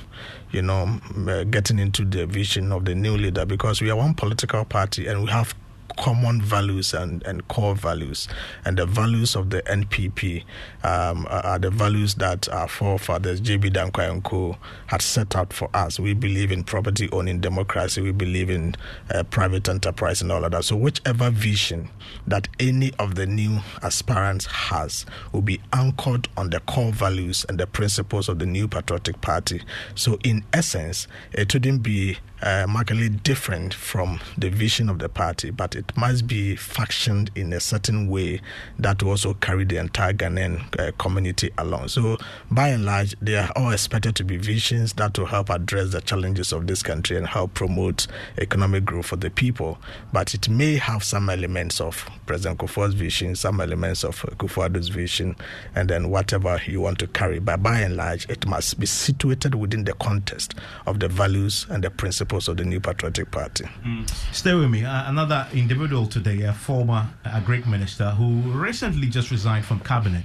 you 0.50 0.62
know, 0.62 0.98
uh, 1.28 1.44
getting 1.44 1.78
into 1.78 2.06
the 2.06 2.26
vision 2.26 2.72
of 2.72 2.87
the 2.87 2.94
new 2.94 3.16
leader 3.16 3.44
because 3.44 3.82
we 3.82 3.90
are 3.90 3.96
one 3.96 4.14
political 4.14 4.64
party 4.64 5.06
and 5.06 5.22
we 5.22 5.30
have 5.30 5.54
common 5.98 6.40
values 6.40 6.94
and, 6.94 7.22
and 7.24 7.46
core 7.48 7.74
values. 7.74 8.28
And 8.64 8.78
the 8.78 8.87
values 8.87 9.34
of 9.37 9.50
the 9.50 9.62
NPP 9.62 10.44
um, 10.84 11.26
are 11.28 11.58
the 11.58 11.70
values 11.70 12.14
that 12.16 12.48
our 12.48 12.68
forefathers, 12.68 13.40
J.B. 13.40 13.72
Co., 13.92 14.56
had 14.87 15.02
set 15.02 15.37
out 15.37 15.52
for 15.52 15.68
us. 15.74 15.98
We 16.00 16.14
believe 16.14 16.52
in 16.52 16.64
property 16.64 17.08
owning 17.12 17.40
democracy, 17.40 18.00
we 18.00 18.12
believe 18.12 18.48
in 18.48 18.76
uh, 19.12 19.24
private 19.24 19.68
enterprise 19.68 20.22
and 20.22 20.30
all 20.30 20.44
of 20.44 20.52
that. 20.52 20.64
So, 20.64 20.76
whichever 20.76 21.30
vision 21.30 21.90
that 22.26 22.48
any 22.58 22.92
of 22.98 23.16
the 23.16 23.26
new 23.26 23.58
aspirants 23.82 24.46
has 24.46 25.04
will 25.32 25.42
be 25.42 25.61
anchored 25.72 26.28
on 26.37 26.50
the 26.50 26.61
core 26.61 26.92
values 26.92 27.44
and 27.48 27.58
the 27.58 27.66
principles 27.66 28.28
of 28.28 28.38
the 28.38 28.46
new 28.46 28.68
patriotic 28.68 29.20
party. 29.20 29.62
So, 29.94 30.18
in 30.24 30.44
essence, 30.52 31.08
it 31.32 31.52
wouldn't 31.52 31.82
be 31.82 32.18
uh, 32.42 32.66
markedly 32.68 33.09
different 33.09 33.74
from 33.74 34.20
the 34.37 34.48
vision 34.48 34.88
of 34.88 34.98
the 34.98 35.09
party, 35.09 35.51
but 35.51 35.74
it 35.74 35.96
must 35.96 36.27
be 36.27 36.55
factioned 36.55 37.31
in 37.37 37.53
a 37.53 37.61
certain 37.61 38.09
way 38.09 38.40
that 38.79 39.03
will 39.03 39.11
also 39.11 39.35
carry 39.35 39.64
the 39.64 39.77
entire 39.77 40.12
Ghanaian 40.12 40.62
uh, 40.79 40.92
community 40.98 41.51
along. 41.59 41.88
So, 41.88 42.16
by 42.51 42.68
and 42.68 42.85
large, 42.85 43.14
they 43.20 43.37
are 43.37 43.51
all 43.57 43.72
expected 43.72 44.14
to 44.16 44.24
be 44.24 44.37
visions 44.37 44.92
that 44.94 45.18
will 45.18 45.27
help 45.27 45.51
address 45.51 45.90
the 45.90 46.01
challenges 46.01 46.53
of 46.53 46.66
this 46.66 46.83
country 46.83 47.16
and 47.16 47.27
help 47.27 47.55
promote 47.55 48.07
economic 48.38 48.85
growth 48.85 49.07
for 49.07 49.16
the 49.16 49.31
people. 49.31 49.79
But 50.12 50.35
it 50.35 50.48
may 50.48 50.77
have 50.77 51.03
some 51.03 51.29
elements 51.31 51.81
of 51.81 52.09
President 52.27 52.61
Kufuor's 52.61 52.94
vision, 52.94 53.35
some 53.35 53.61
elements 53.61 54.05
of 54.05 54.20
Kufuor's 54.38 54.88
vision, 54.88 55.35
and 55.74 55.90
then 55.90 56.11
whatever 56.11 56.61
you 56.66 56.81
want 56.81 56.98
to 57.01 57.07
carry. 57.09 57.38
But 57.40 57.62
by 57.62 57.81
and 57.81 57.96
large, 57.96 58.29
it 58.29 58.46
must 58.46 58.79
be 58.79 58.87
situated 58.87 59.55
within 59.55 59.85
the 59.85 59.94
context 59.94 60.55
of 60.87 61.01
the 61.01 61.09
values 61.09 61.66
and 61.68 61.83
the 61.83 61.90
principles 61.90 62.27
principles 62.28 62.48
of 62.48 62.56
the 62.58 62.64
New 62.64 62.80
Patriotic 62.80 63.30
Party. 63.30 63.64
Mm. 63.84 64.08
Stay 64.34 64.54
with 64.54 64.70
me. 64.70 64.84
Uh, 64.84 65.08
another 65.08 65.46
individual 65.54 66.06
today, 66.06 66.42
a 66.42 66.52
former 66.52 67.06
uh, 67.24 67.40
Greek 67.40 67.66
minister 67.66 68.10
who 68.10 68.40
recently 68.52 69.08
just 69.08 69.30
resigned 69.30 69.64
from 69.64 69.80
cabinet, 69.80 70.24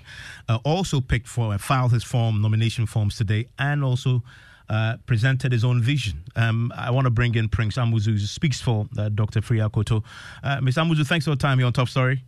uh, 0.50 0.60
also 0.66 1.00
picked 1.00 1.28
for 1.28 1.54
uh, 1.54 1.58
filed 1.58 1.94
his 1.94 2.04
form 2.04 2.42
nomination 2.42 2.86
forms 2.86 3.18
today, 3.18 3.48
and 3.58 3.84
also. 3.84 4.22
Uh, 4.70 4.96
presented 5.06 5.52
his 5.52 5.66
own 5.66 5.82
vision. 5.82 6.24
Um, 6.38 6.72
I 6.76 6.90
want 6.90 7.04
to 7.06 7.12
bring 7.12 7.36
in 7.36 7.50
Prince 7.50 7.76
Amuzu, 7.76 8.06
who 8.06 8.18
speaks 8.18 8.62
for 8.62 8.88
uh, 8.98 9.10
Dr. 9.10 9.42
Afriyie 9.42 9.70
Akoto. 9.70 10.04
Uh, 10.42 10.62
Ms. 10.62 10.78
Amuzu, 10.78 11.06
thanks 11.06 11.26
for 11.26 11.32
your 11.32 11.38
time 11.38 11.58
here 11.58 11.68
on 11.68 11.74
Top 11.74 11.90
Story. 11.90 12.24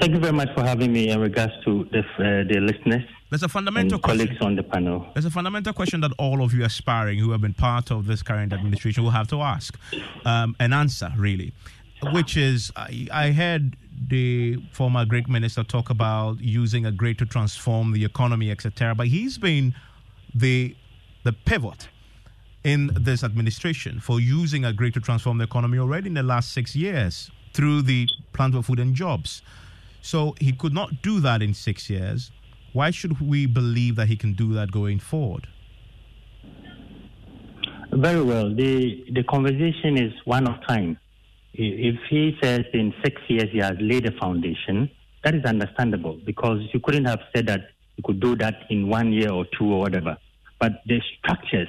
Thank 0.00 0.14
you 0.14 0.18
very 0.18 0.32
much 0.32 0.48
for 0.54 0.64
having 0.64 0.94
me 0.94 1.10
in 1.10 1.20
regards 1.20 1.52
to 1.66 1.86
the, 1.92 1.98
uh, 1.98 2.48
the 2.48 2.58
listeners. 2.58 3.02
There's 3.28 3.42
a 3.42 3.48
fundamental 3.48 3.96
and 3.96 4.02
colleagues 4.02 4.40
on 4.40 4.56
the 4.56 4.62
panel. 4.62 5.06
There's 5.12 5.26
a 5.26 5.30
fundamental 5.30 5.74
question 5.74 6.00
that 6.00 6.12
all 6.18 6.42
of 6.42 6.54
you 6.54 6.64
aspiring 6.64 7.18
who 7.18 7.32
have 7.32 7.42
been 7.42 7.52
part 7.52 7.90
of 7.90 8.06
this 8.06 8.22
current 8.22 8.54
administration 8.54 9.04
will 9.04 9.10
have 9.10 9.28
to 9.28 9.42
ask 9.42 9.78
um, 10.24 10.56
and 10.58 10.72
answer, 10.72 11.12
really, 11.18 11.52
which 12.12 12.38
is 12.38 12.72
I, 12.76 13.08
I 13.12 13.30
heard 13.32 13.76
the 14.08 14.56
former 14.72 15.04
agric 15.04 15.28
minister 15.28 15.62
talk 15.62 15.90
about 15.90 16.40
using 16.40 16.84
agric 16.84 17.18
to 17.18 17.26
transform 17.26 17.92
the 17.92 18.06
economy, 18.06 18.50
etc. 18.50 18.94
But 18.94 19.08
he's 19.08 19.36
been 19.36 19.74
the 20.34 20.74
the 21.24 21.34
pivot 21.34 21.90
in 22.64 22.90
this 22.98 23.22
administration 23.22 24.00
for 24.00 24.18
using 24.18 24.62
agric 24.62 24.94
to 24.94 25.00
transform 25.00 25.36
the 25.36 25.44
economy 25.44 25.76
already 25.78 26.06
in 26.06 26.14
the 26.14 26.22
last 26.22 26.52
six 26.52 26.74
years 26.74 27.30
through 27.52 27.82
the 27.82 28.08
plan 28.32 28.52
for 28.52 28.62
food 28.62 28.80
and 28.80 28.94
jobs. 28.94 29.42
So 30.02 30.34
he 30.40 30.52
could 30.52 30.72
not 30.72 31.02
do 31.02 31.20
that 31.20 31.42
in 31.42 31.54
six 31.54 31.90
years. 31.90 32.30
Why 32.72 32.90
should 32.90 33.20
we 33.20 33.46
believe 33.46 33.96
that 33.96 34.08
he 34.08 34.16
can 34.16 34.32
do 34.32 34.52
that 34.54 34.70
going 34.70 34.98
forward? 34.98 35.48
Very 37.92 38.22
well. 38.22 38.54
The 38.54 39.04
the 39.12 39.24
conversation 39.24 39.98
is 39.98 40.12
one 40.24 40.46
of 40.46 40.54
time. 40.66 40.96
If 41.52 41.96
he 42.08 42.36
says 42.40 42.60
in 42.72 42.94
six 43.04 43.20
years 43.28 43.48
he 43.50 43.58
has 43.58 43.74
laid 43.80 44.06
a 44.06 44.12
foundation, 44.12 44.88
that 45.24 45.34
is 45.34 45.44
understandable 45.44 46.18
because 46.24 46.60
you 46.72 46.80
couldn't 46.80 47.06
have 47.06 47.20
said 47.34 47.46
that 47.48 47.60
you 47.96 48.04
could 48.04 48.20
do 48.20 48.36
that 48.36 48.54
in 48.70 48.88
one 48.88 49.12
year 49.12 49.30
or 49.32 49.44
two 49.58 49.72
or 49.72 49.80
whatever. 49.80 50.16
But 50.60 50.82
the 50.86 51.02
structures, 51.18 51.68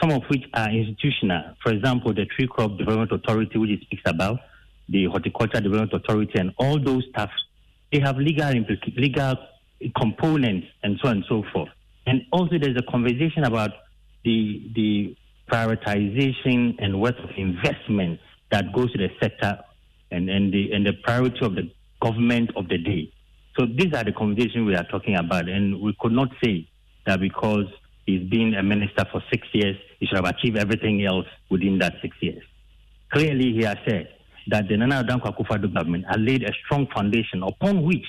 some 0.00 0.10
of 0.10 0.22
which 0.28 0.44
are 0.52 0.70
institutional, 0.70 1.54
for 1.62 1.72
example, 1.72 2.12
the 2.12 2.26
Tree 2.26 2.46
Crop 2.46 2.76
Development 2.76 3.10
Authority, 3.12 3.58
which 3.58 3.70
he 3.70 3.80
speaks 3.86 4.02
about, 4.04 4.38
the 4.88 5.06
Horticulture 5.06 5.60
Development 5.60 5.94
Authority, 5.94 6.38
and 6.38 6.52
all 6.58 6.78
those 6.78 7.04
stuff, 7.10 7.30
they 7.94 8.00
have 8.00 8.18
legal 8.18 8.52
implica- 8.52 8.96
legal 8.96 9.36
components 9.96 10.66
and 10.82 10.98
so 11.00 11.08
on 11.08 11.16
and 11.18 11.24
so 11.28 11.44
forth. 11.52 11.68
And 12.06 12.22
also, 12.32 12.58
there's 12.58 12.76
a 12.76 12.90
conversation 12.90 13.44
about 13.44 13.70
the 14.24 14.70
the 14.74 15.16
prioritization 15.50 16.74
and 16.78 17.00
worth 17.00 17.18
of 17.18 17.30
investment 17.36 18.18
that 18.50 18.72
goes 18.74 18.90
to 18.92 18.98
the 18.98 19.08
sector 19.22 19.58
and, 20.10 20.28
and 20.28 20.52
the 20.52 20.72
and 20.72 20.84
the 20.84 20.94
priority 21.04 21.44
of 21.44 21.54
the 21.54 21.70
government 22.02 22.50
of 22.56 22.68
the 22.68 22.78
day. 22.78 23.12
So 23.56 23.66
these 23.66 23.94
are 23.94 24.02
the 24.02 24.12
conversations 24.12 24.66
we 24.66 24.74
are 24.74 24.84
talking 24.84 25.14
about, 25.14 25.48
and 25.48 25.80
we 25.80 25.96
could 26.00 26.12
not 26.12 26.28
say 26.42 26.68
that 27.06 27.20
because 27.20 27.66
he's 28.06 28.28
been 28.28 28.54
a 28.54 28.62
minister 28.62 29.04
for 29.12 29.22
six 29.30 29.46
years, 29.52 29.76
he 30.00 30.06
should 30.06 30.16
have 30.16 30.26
achieved 30.26 30.58
everything 30.58 31.06
else 31.06 31.26
within 31.48 31.78
that 31.78 31.94
six 32.02 32.16
years. 32.20 32.42
Clearly, 33.12 33.52
he 33.52 33.62
has 33.62 33.76
said 33.86 34.08
that 34.48 34.68
the 34.68 34.76
Nana 34.76 35.04
Dankwa 35.04 35.36
Akufo-Addo 35.36 35.72
government 35.72 36.04
has 36.08 36.18
laid 36.18 36.42
a 36.42 36.52
strong 36.64 36.86
foundation 36.94 37.42
upon 37.42 37.82
which 37.82 38.06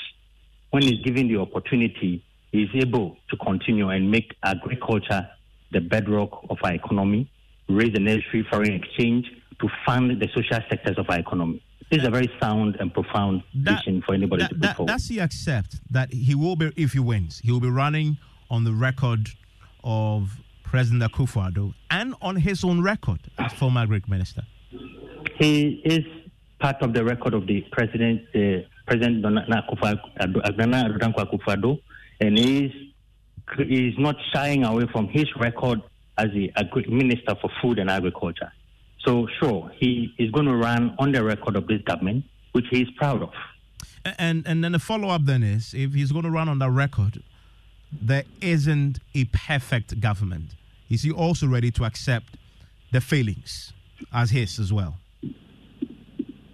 when 0.71 0.84
he's 0.84 1.02
given 1.04 1.28
the 1.28 1.38
opportunity, 1.38 2.24
he's 2.52 2.69
able 2.76 3.17
to 3.30 3.38
continue 3.38 3.89
and 3.89 4.10
make 4.10 4.36
agriculture 4.43 5.28
the 5.71 5.80
bedrock 5.80 6.45
of 6.50 6.58
our 6.63 6.74
economy, 6.74 7.30
raise 7.69 7.93
the 7.93 8.00
necessary 8.00 8.45
foreign 8.50 8.74
exchange 8.74 9.26
to 9.60 9.69
fund 9.86 10.12
the 10.19 10.28
social 10.36 10.60
sectors 10.69 10.98
of 10.98 11.06
our 11.10 11.19
economy. 11.19 11.62
This 11.89 12.02
is 12.02 12.08
a 12.08 12.12
very 12.12 12.30
sound 12.41 12.78
and 12.80 12.93
profound 12.93 13.43
that, 13.63 13.86
vision 13.86 14.02
for 14.02 14.15
anybody 14.15 14.43
that, 14.43 14.50
to 14.50 14.56
put 14.56 14.62
that, 14.62 14.76
forward. 14.78 14.91
Does 14.91 15.08
he 15.08 15.19
accept 15.19 15.80
that 15.91 16.12
he 16.12 16.36
will 16.36 16.56
be, 16.56 16.71
if 16.76 16.93
he 16.93 17.00
wins, 17.00 17.39
he 17.43 17.52
will 17.52 17.60
be 17.60 17.69
running 17.69 18.17
on 18.50 18.63
the 18.63 18.74
record 18.74 19.30
of 19.84 20.39
President 20.63 21.04
Akufo-Addo 21.04 21.74
and 21.91 22.15
on 22.21 22.38
his 22.38 22.63
own 22.63 22.82
record 22.82 23.19
as 23.38 23.54
former 23.54 23.86
agric 23.86 24.10
minister? 24.10 24.43
He 25.38 25.82
is 25.86 26.04
part 26.65 26.82
of 26.82 26.93
the 26.93 27.04
record 27.04 27.36
of 27.36 27.45
the 27.45 27.62
president, 27.71 28.23
the 28.34 28.65
President 28.88 29.21
Nana 29.21 29.63
Akufo-Addo, 29.69 31.80
and 32.21 32.39
he's 32.39 32.71
is 33.60 33.93
not 33.99 34.15
shying 34.34 34.63
away 34.63 34.86
from 34.91 35.08
his 35.08 35.28
record 35.39 35.80
as 36.17 36.30
a, 36.34 36.51
a 36.56 36.89
minister 36.89 37.36
for 37.39 37.51
food 37.62 37.78
and 37.78 37.91
agriculture. 37.91 38.51
So, 39.06 39.28
sure, 39.39 39.69
he 39.80 40.12
is 40.17 40.32
going 40.32 40.47
to 40.47 40.56
run 40.56 40.95
on 40.97 41.12
the 41.12 41.23
record 41.23 41.56
of 41.56 41.67
this 41.67 41.84
government, 41.84 42.25
which 42.54 42.65
he 42.71 42.82
is 42.82 42.88
proud 42.97 43.21
of. 43.21 43.30
And 44.17 44.47
and 44.47 44.63
then 44.63 44.71
the 44.71 44.80
follow 44.80 45.10
up 45.10 45.25
then 45.25 45.43
is 45.43 45.75
if 45.75 45.93
he's 45.93 46.12
going 46.12 46.23
to 46.23 46.32
run 46.32 46.49
on 46.49 46.58
that 46.60 46.71
record, 46.71 47.21
there 47.91 48.23
isn't 48.41 48.97
a 49.13 49.25
perfect 49.25 50.01
government. 50.01 50.56
Is 50.89 51.04
he 51.04 51.12
also 51.12 51.45
ready 51.45 51.69
to 51.71 51.86
accept 51.86 52.38
the 52.91 53.01
failings 53.01 53.71
as 54.12 54.32
his 54.32 54.58
as 54.58 54.73
well? 54.73 54.97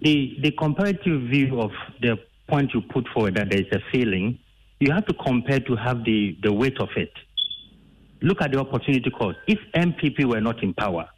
The, 0.02 0.36
the 0.42 0.50
comparative 0.52 1.22
view 1.30 1.60
of 1.60 1.70
the 2.00 2.18
point 2.48 2.72
you 2.74 2.82
put 2.82 3.06
forward 3.08 3.36
that 3.36 3.50
there 3.50 3.60
is 3.60 3.66
a 3.72 3.78
failing, 3.92 4.38
you 4.80 4.92
have 4.92 5.06
to 5.06 5.14
compare 5.14 5.60
to 5.60 5.76
have 5.76 6.04
the, 6.04 6.36
the 6.42 6.52
weight 6.52 6.80
of 6.80 6.88
it. 6.96 7.12
Look 8.20 8.42
at 8.42 8.52
the 8.52 8.58
opportunity 8.58 9.10
cost. 9.10 9.38
If 9.46 9.58
NPP 9.74 10.24
were 10.24 10.40
not 10.40 10.62
in 10.62 10.74
power, 10.74 11.08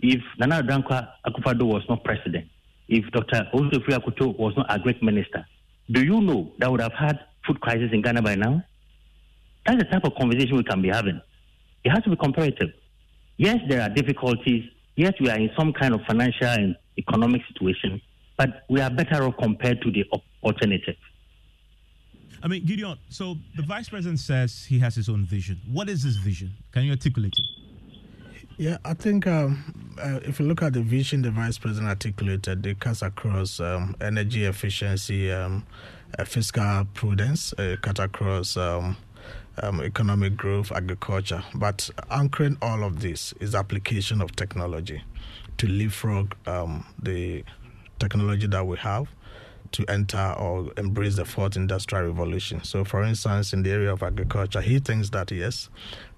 if 0.00 0.20
Nana 0.38 0.62
Dankwa 0.62 1.08
Akufo-Addo 1.26 1.64
was 1.64 1.82
not 1.88 2.02
president, 2.04 2.48
if 2.88 3.04
Dr. 3.12 3.46
Osofri 3.54 3.96
Akoto 3.96 4.36
was 4.36 4.54
not 4.56 4.66
a 4.68 4.78
great 4.78 5.02
minister, 5.02 5.46
do 5.90 6.04
you 6.04 6.20
know 6.20 6.52
that 6.58 6.70
would 6.70 6.80
have 6.80 6.92
had 6.92 7.20
food 7.46 7.60
crisis 7.60 7.90
in 7.92 8.02
Ghana 8.02 8.22
by 8.22 8.34
now? 8.34 8.62
That's 9.64 9.78
the 9.78 9.84
type 9.84 10.04
of 10.04 10.14
conversation 10.16 10.56
we 10.56 10.64
can 10.64 10.82
be 10.82 10.88
having. 10.88 11.20
It 11.84 11.90
has 11.90 12.02
to 12.04 12.10
be 12.10 12.16
comparative. 12.16 12.70
Yes, 13.36 13.58
there 13.68 13.82
are 13.82 13.88
difficulties. 13.88 14.64
Yes, 14.96 15.12
we 15.20 15.30
are 15.30 15.38
in 15.38 15.50
some 15.56 15.72
kind 15.72 15.94
of 15.94 16.00
financial 16.06 16.48
and 16.48 16.76
economic 16.98 17.42
situation, 17.52 18.00
but 18.42 18.64
we 18.68 18.80
are 18.80 18.90
better 18.90 19.22
off 19.22 19.36
compared 19.38 19.80
to 19.82 19.92
the 19.92 20.04
alternative. 20.42 20.96
I 22.42 22.48
mean, 22.48 22.64
Gideon, 22.64 22.98
so 23.08 23.36
the 23.54 23.62
vice 23.62 23.88
president 23.88 24.18
says 24.18 24.64
he 24.64 24.80
has 24.80 24.96
his 24.96 25.08
own 25.08 25.24
vision. 25.24 25.60
What 25.70 25.88
is 25.88 26.02
his 26.02 26.16
vision? 26.16 26.50
Can 26.72 26.82
you 26.82 26.90
articulate 26.90 27.34
it? 27.38 28.48
Yeah, 28.58 28.78
I 28.84 28.94
think 28.94 29.28
um, 29.28 29.94
uh, 30.02 30.18
if 30.24 30.40
you 30.40 30.46
look 30.46 30.60
at 30.60 30.72
the 30.72 30.82
vision 30.82 31.22
the 31.22 31.30
vice 31.30 31.56
president 31.56 31.88
articulated, 31.88 32.66
it 32.66 32.80
cuts 32.80 33.02
across 33.02 33.60
um, 33.60 33.94
energy 34.00 34.44
efficiency, 34.44 35.30
um, 35.30 35.64
uh, 36.18 36.24
fiscal 36.24 36.84
prudence, 36.94 37.52
uh, 37.58 37.76
cut 37.80 38.00
across 38.00 38.56
um, 38.56 38.96
um, 39.62 39.80
economic 39.80 40.36
growth, 40.36 40.72
agriculture. 40.72 41.44
But 41.54 41.88
anchoring 42.10 42.56
all 42.60 42.82
of 42.82 43.00
this 43.02 43.34
is 43.38 43.54
application 43.54 44.20
of 44.20 44.34
technology 44.34 45.00
to 45.58 45.68
leapfrog 45.68 46.34
um, 46.46 46.84
the 47.00 47.44
technology 48.02 48.48
that 48.48 48.66
we 48.66 48.76
have 48.78 49.06
to 49.70 49.84
enter 49.88 50.34
or 50.36 50.72
embrace 50.76 51.14
the 51.14 51.24
fourth 51.24 51.54
industrial 51.54 52.06
revolution. 52.06 52.62
So, 52.64 52.84
for 52.84 53.04
instance, 53.04 53.52
in 53.52 53.62
the 53.62 53.70
area 53.70 53.92
of 53.92 54.02
agriculture, 54.02 54.60
he 54.60 54.80
thinks 54.80 55.10
that 55.10 55.30
yes, 55.30 55.70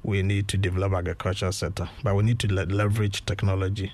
we 0.02 0.22
need 0.22 0.48
to 0.48 0.56
develop 0.56 0.94
agriculture 0.94 1.52
sector, 1.52 1.90
but 2.02 2.16
we 2.16 2.22
need 2.22 2.38
to 2.40 2.52
le- 2.52 2.64
leverage 2.64 3.26
technology, 3.26 3.92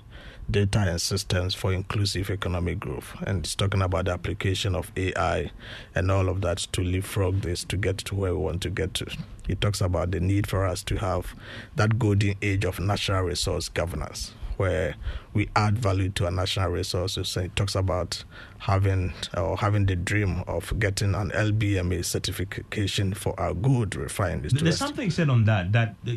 data, 0.49 0.79
and 0.79 1.01
systems 1.01 1.55
for 1.57 1.73
inclusive 1.73 2.31
economic 2.31 2.79
growth. 2.79 3.13
And 3.27 3.45
he's 3.45 3.57
talking 3.57 3.83
about 3.83 4.05
the 4.05 4.13
application 4.13 4.77
of 4.77 4.93
AI 4.97 5.51
and 5.97 6.13
all 6.13 6.29
of 6.29 6.41
that 6.43 6.59
to 6.59 6.81
leapfrog 6.81 7.41
this 7.41 7.65
to 7.65 7.77
get 7.77 7.99
to 7.99 8.15
where 8.15 8.35
we 8.35 8.41
want 8.41 8.63
to 8.63 8.71
get 8.71 8.95
to. 8.95 9.07
He 9.49 9.57
talks 9.57 9.81
about 9.81 10.13
the 10.13 10.21
need 10.21 10.47
for 10.47 10.65
us 10.65 10.85
to 10.85 10.97
have 10.97 11.35
that 11.75 11.99
golden 11.99 12.37
age 12.41 12.65
of 12.65 12.79
natural 12.79 13.25
resource 13.25 13.69
governance 13.69 14.33
where 14.61 14.95
we 15.33 15.49
add 15.57 15.79
value 15.79 16.11
to 16.11 16.27
our 16.27 16.31
national 16.31 16.69
resources. 16.69 17.35
And 17.35 17.47
it 17.47 17.57
talks 17.57 17.75
about 17.75 18.25
having 18.61 19.13
or 19.37 19.57
having 19.57 19.87
the 19.87 19.97
dream 19.97 20.45
of 20.47 20.79
getting 20.79 21.15
an 21.15 21.31
LBMA 21.31 22.05
certification 22.05 23.15
for 23.15 23.39
our 23.41 23.55
good 23.55 23.97
refineries. 23.97 24.53
There's 24.53 24.77
something 24.77 25.11
said 25.11 25.31
on 25.31 25.45
that. 25.47 25.73
That 25.73 25.97
uh, 26.07 26.13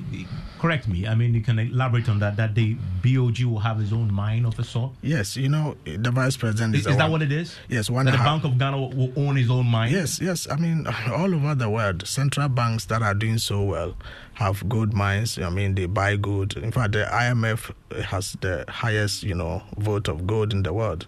correct 0.60 0.88
me. 0.88 1.08
I 1.08 1.16
mean, 1.16 1.34
you 1.34 1.42
can 1.42 1.58
elaborate 1.58 2.10
on 2.10 2.20
that. 2.20 2.36
That 2.36 2.54
the 2.54 2.76
BOG 3.02 3.44
will 3.46 3.60
have 3.60 3.80
his 3.80 3.94
own 3.94 4.14
mine 4.14 4.46
of 4.46 4.60
a 4.60 4.64
sort. 4.64 4.92
Yes, 5.02 5.38
you 5.38 5.50
know 5.50 5.78
the 5.86 6.12
vice 6.12 6.36
president 6.38 6.76
is. 6.76 6.82
Is, 6.82 6.88
is 6.88 6.98
that 6.98 7.04
one, 7.04 7.12
what 7.14 7.22
it 7.22 7.32
is? 7.32 7.56
Yes, 7.70 7.90
one. 7.90 8.06
That 8.06 8.12
the 8.12 8.18
Bank 8.18 8.44
of 8.44 8.58
Ghana 8.58 8.78
will 8.78 9.14
own 9.16 9.38
his 9.38 9.50
own 9.50 9.66
mine. 9.66 9.92
Yes, 9.92 10.20
yes. 10.22 10.48
I 10.52 10.58
mean, 10.58 10.86
all 11.12 11.34
over 11.34 11.56
the 11.56 11.70
world, 11.70 12.06
central 12.06 12.50
banks 12.50 12.86
that 12.86 13.02
are 13.02 13.14
doing 13.14 13.38
so 13.38 13.64
well 13.64 13.96
have 14.36 14.68
gold 14.68 14.94
mines. 14.94 15.38
I 15.38 15.50
mean, 15.50 15.76
they 15.76 15.86
buy 15.86 16.16
gold. 16.16 16.58
In 16.58 16.72
fact, 16.72 16.94
the 16.94 17.06
IMF 17.06 17.74
has 18.04 18.36
the 18.42 18.66
highest, 18.68 19.24
you 19.24 19.36
know, 19.36 19.62
vote 19.78 20.08
of 20.08 20.26
gold 20.26 20.54
in 20.54 20.64
the 20.64 20.74
world. 20.74 21.06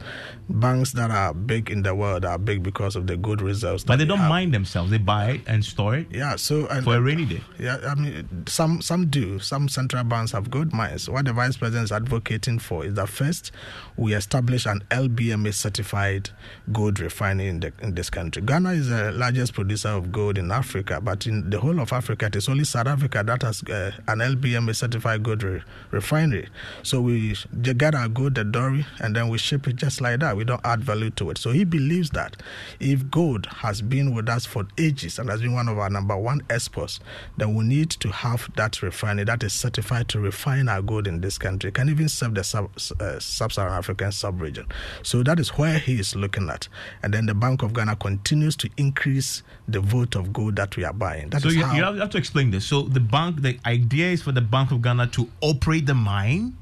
Banks 0.50 0.92
that 0.94 1.12
are 1.12 1.25
big 1.34 1.70
in 1.70 1.84
the 1.84 1.96
world 1.96 2.26
are 2.26 2.38
big 2.38 2.64
because 2.64 2.96
of 2.96 3.08
the 3.08 3.18
good 3.18 3.42
results. 3.42 3.84
But 3.84 3.98
they 3.98 4.06
don't 4.06 4.20
have. 4.20 4.30
mine 4.30 4.52
themselves; 4.52 4.92
they 4.92 4.98
buy 4.98 5.32
it 5.32 5.42
and 5.48 5.64
store 5.64 5.96
it. 5.96 6.08
Yeah, 6.12 6.36
so 6.36 6.68
and, 6.68 6.84
for 6.84 6.96
a 6.96 7.02
rainy 7.02 7.26
day. 7.26 7.42
Yeah, 7.60 7.78
I 7.88 7.96
mean, 7.96 8.46
some 8.48 8.82
some 8.82 9.08
do. 9.08 9.40
Some 9.40 9.70
central 9.70 10.04
banks 10.04 10.32
have 10.32 10.50
gold 10.50 10.74
mines. 10.74 11.10
What 11.10 11.26
the 11.26 11.34
vice 11.34 11.58
president 11.58 11.86
is 11.86 11.92
advocating 11.92 12.60
for 12.60 12.86
is 12.86 12.94
that 12.96 13.10
first 13.10 13.52
we 13.98 14.14
establish 14.14 14.66
an 14.66 14.84
LBMA 14.92 15.54
certified 15.54 16.30
gold 16.72 17.00
refinery 17.00 17.48
in, 17.48 17.60
the, 17.62 17.74
in 17.82 17.96
this 17.96 18.10
country. 18.10 18.42
Ghana 18.42 18.72
is 18.72 18.90
the 18.90 19.12
largest 19.12 19.54
producer 19.54 19.90
of 19.90 20.12
gold 20.12 20.38
in 20.38 20.52
Africa, 20.52 21.00
but 21.02 21.26
in 21.26 21.50
the 21.50 21.60
whole 21.60 21.80
of 21.80 21.94
Africa, 21.94 22.26
it 22.26 22.36
is 22.36 22.50
only 22.50 22.64
South 22.64 22.88
Africa 22.88 23.24
that 23.26 23.42
has 23.44 23.64
uh, 23.64 23.92
an 24.08 24.20
LBMA 24.20 24.76
certified 24.76 25.24
gold 25.24 25.44
re- 25.44 25.64
refinery. 25.92 26.50
So 26.84 27.02
we 27.02 27.36
get 27.62 27.96
our 27.96 28.08
gold, 28.08 28.36
the 28.36 28.44
doré, 28.44 28.86
and 29.00 29.16
then 29.16 29.30
we 29.30 29.38
ship 29.38 29.68
it 29.68 29.76
just 29.76 30.02
like 30.02 30.20
that. 30.20 30.36
We 30.36 30.44
don't 30.44 30.62
add 30.64 30.82
value 30.84 31.10
to 31.18 31.30
it. 31.30 31.38
So 31.38 31.52
he 31.52 31.64
believes 31.64 32.10
that 32.12 32.38
if 32.80 33.10
gold 33.10 33.46
has 33.48 33.82
been 33.82 34.14
with 34.14 34.30
us 34.30 34.46
for 34.46 34.68
ages 34.78 35.20
and 35.20 35.30
has 35.30 35.42
been 35.42 35.54
one 35.54 35.68
of 35.68 35.78
our 35.78 35.90
number 35.90 36.18
one 36.18 36.42
exports, 36.50 37.00
then 37.38 37.56
we 37.56 37.64
need 37.64 37.90
to 37.92 38.10
have 38.10 38.50
that 38.56 38.82
refinery 38.82 39.26
that 39.26 39.44
is 39.44 39.54
certified 39.54 40.08
to 40.10 40.20
refine 40.20 40.70
our 40.70 40.82
gold 40.82 41.08
in 41.08 41.22
this 41.22 41.38
country. 41.38 41.70
It 41.70 41.74
can 41.74 41.90
even 41.90 42.10
serve 42.10 42.36
the 42.36 42.44
sub, 42.44 42.70
uh, 43.00 43.20
sub-Saharan 43.20 43.74
African 43.74 44.12
sub-region. 44.12 44.68
So 45.04 45.24
that 45.24 45.40
is 45.40 45.50
where 45.50 45.80
he 45.80 46.00
is 46.00 46.16
looking 46.16 46.50
at. 46.50 46.68
And 47.04 47.14
then 47.14 47.26
the 47.26 47.34
Bank 47.34 47.64
of 47.64 47.74
Ghana 47.74 47.96
continues 47.98 48.56
to 48.58 48.70
increase 48.78 49.44
the 49.68 49.80
vote 49.80 50.16
of 50.16 50.34
gold 50.34 50.56
that 50.58 50.76
we 50.78 50.84
are 50.84 50.94
buying. 50.94 51.30
That 51.30 51.42
so 51.42 51.50
you, 51.50 51.64
how, 51.64 51.94
you 51.94 52.00
have 52.00 52.10
to 52.12 52.18
explain 52.18 52.52
this. 52.52 52.66
So 52.66 52.84
the 52.84 53.00
bank, 53.00 53.42
the 53.42 53.60
idea 53.66 54.08
is 54.08 54.22
for 54.22 54.32
the 54.32 54.42
Bank 54.42 54.72
of 54.72 54.82
Ghana 54.82 55.08
to 55.08 55.30
operate 55.42 55.86
the 55.86 55.96
mine. 55.96 56.58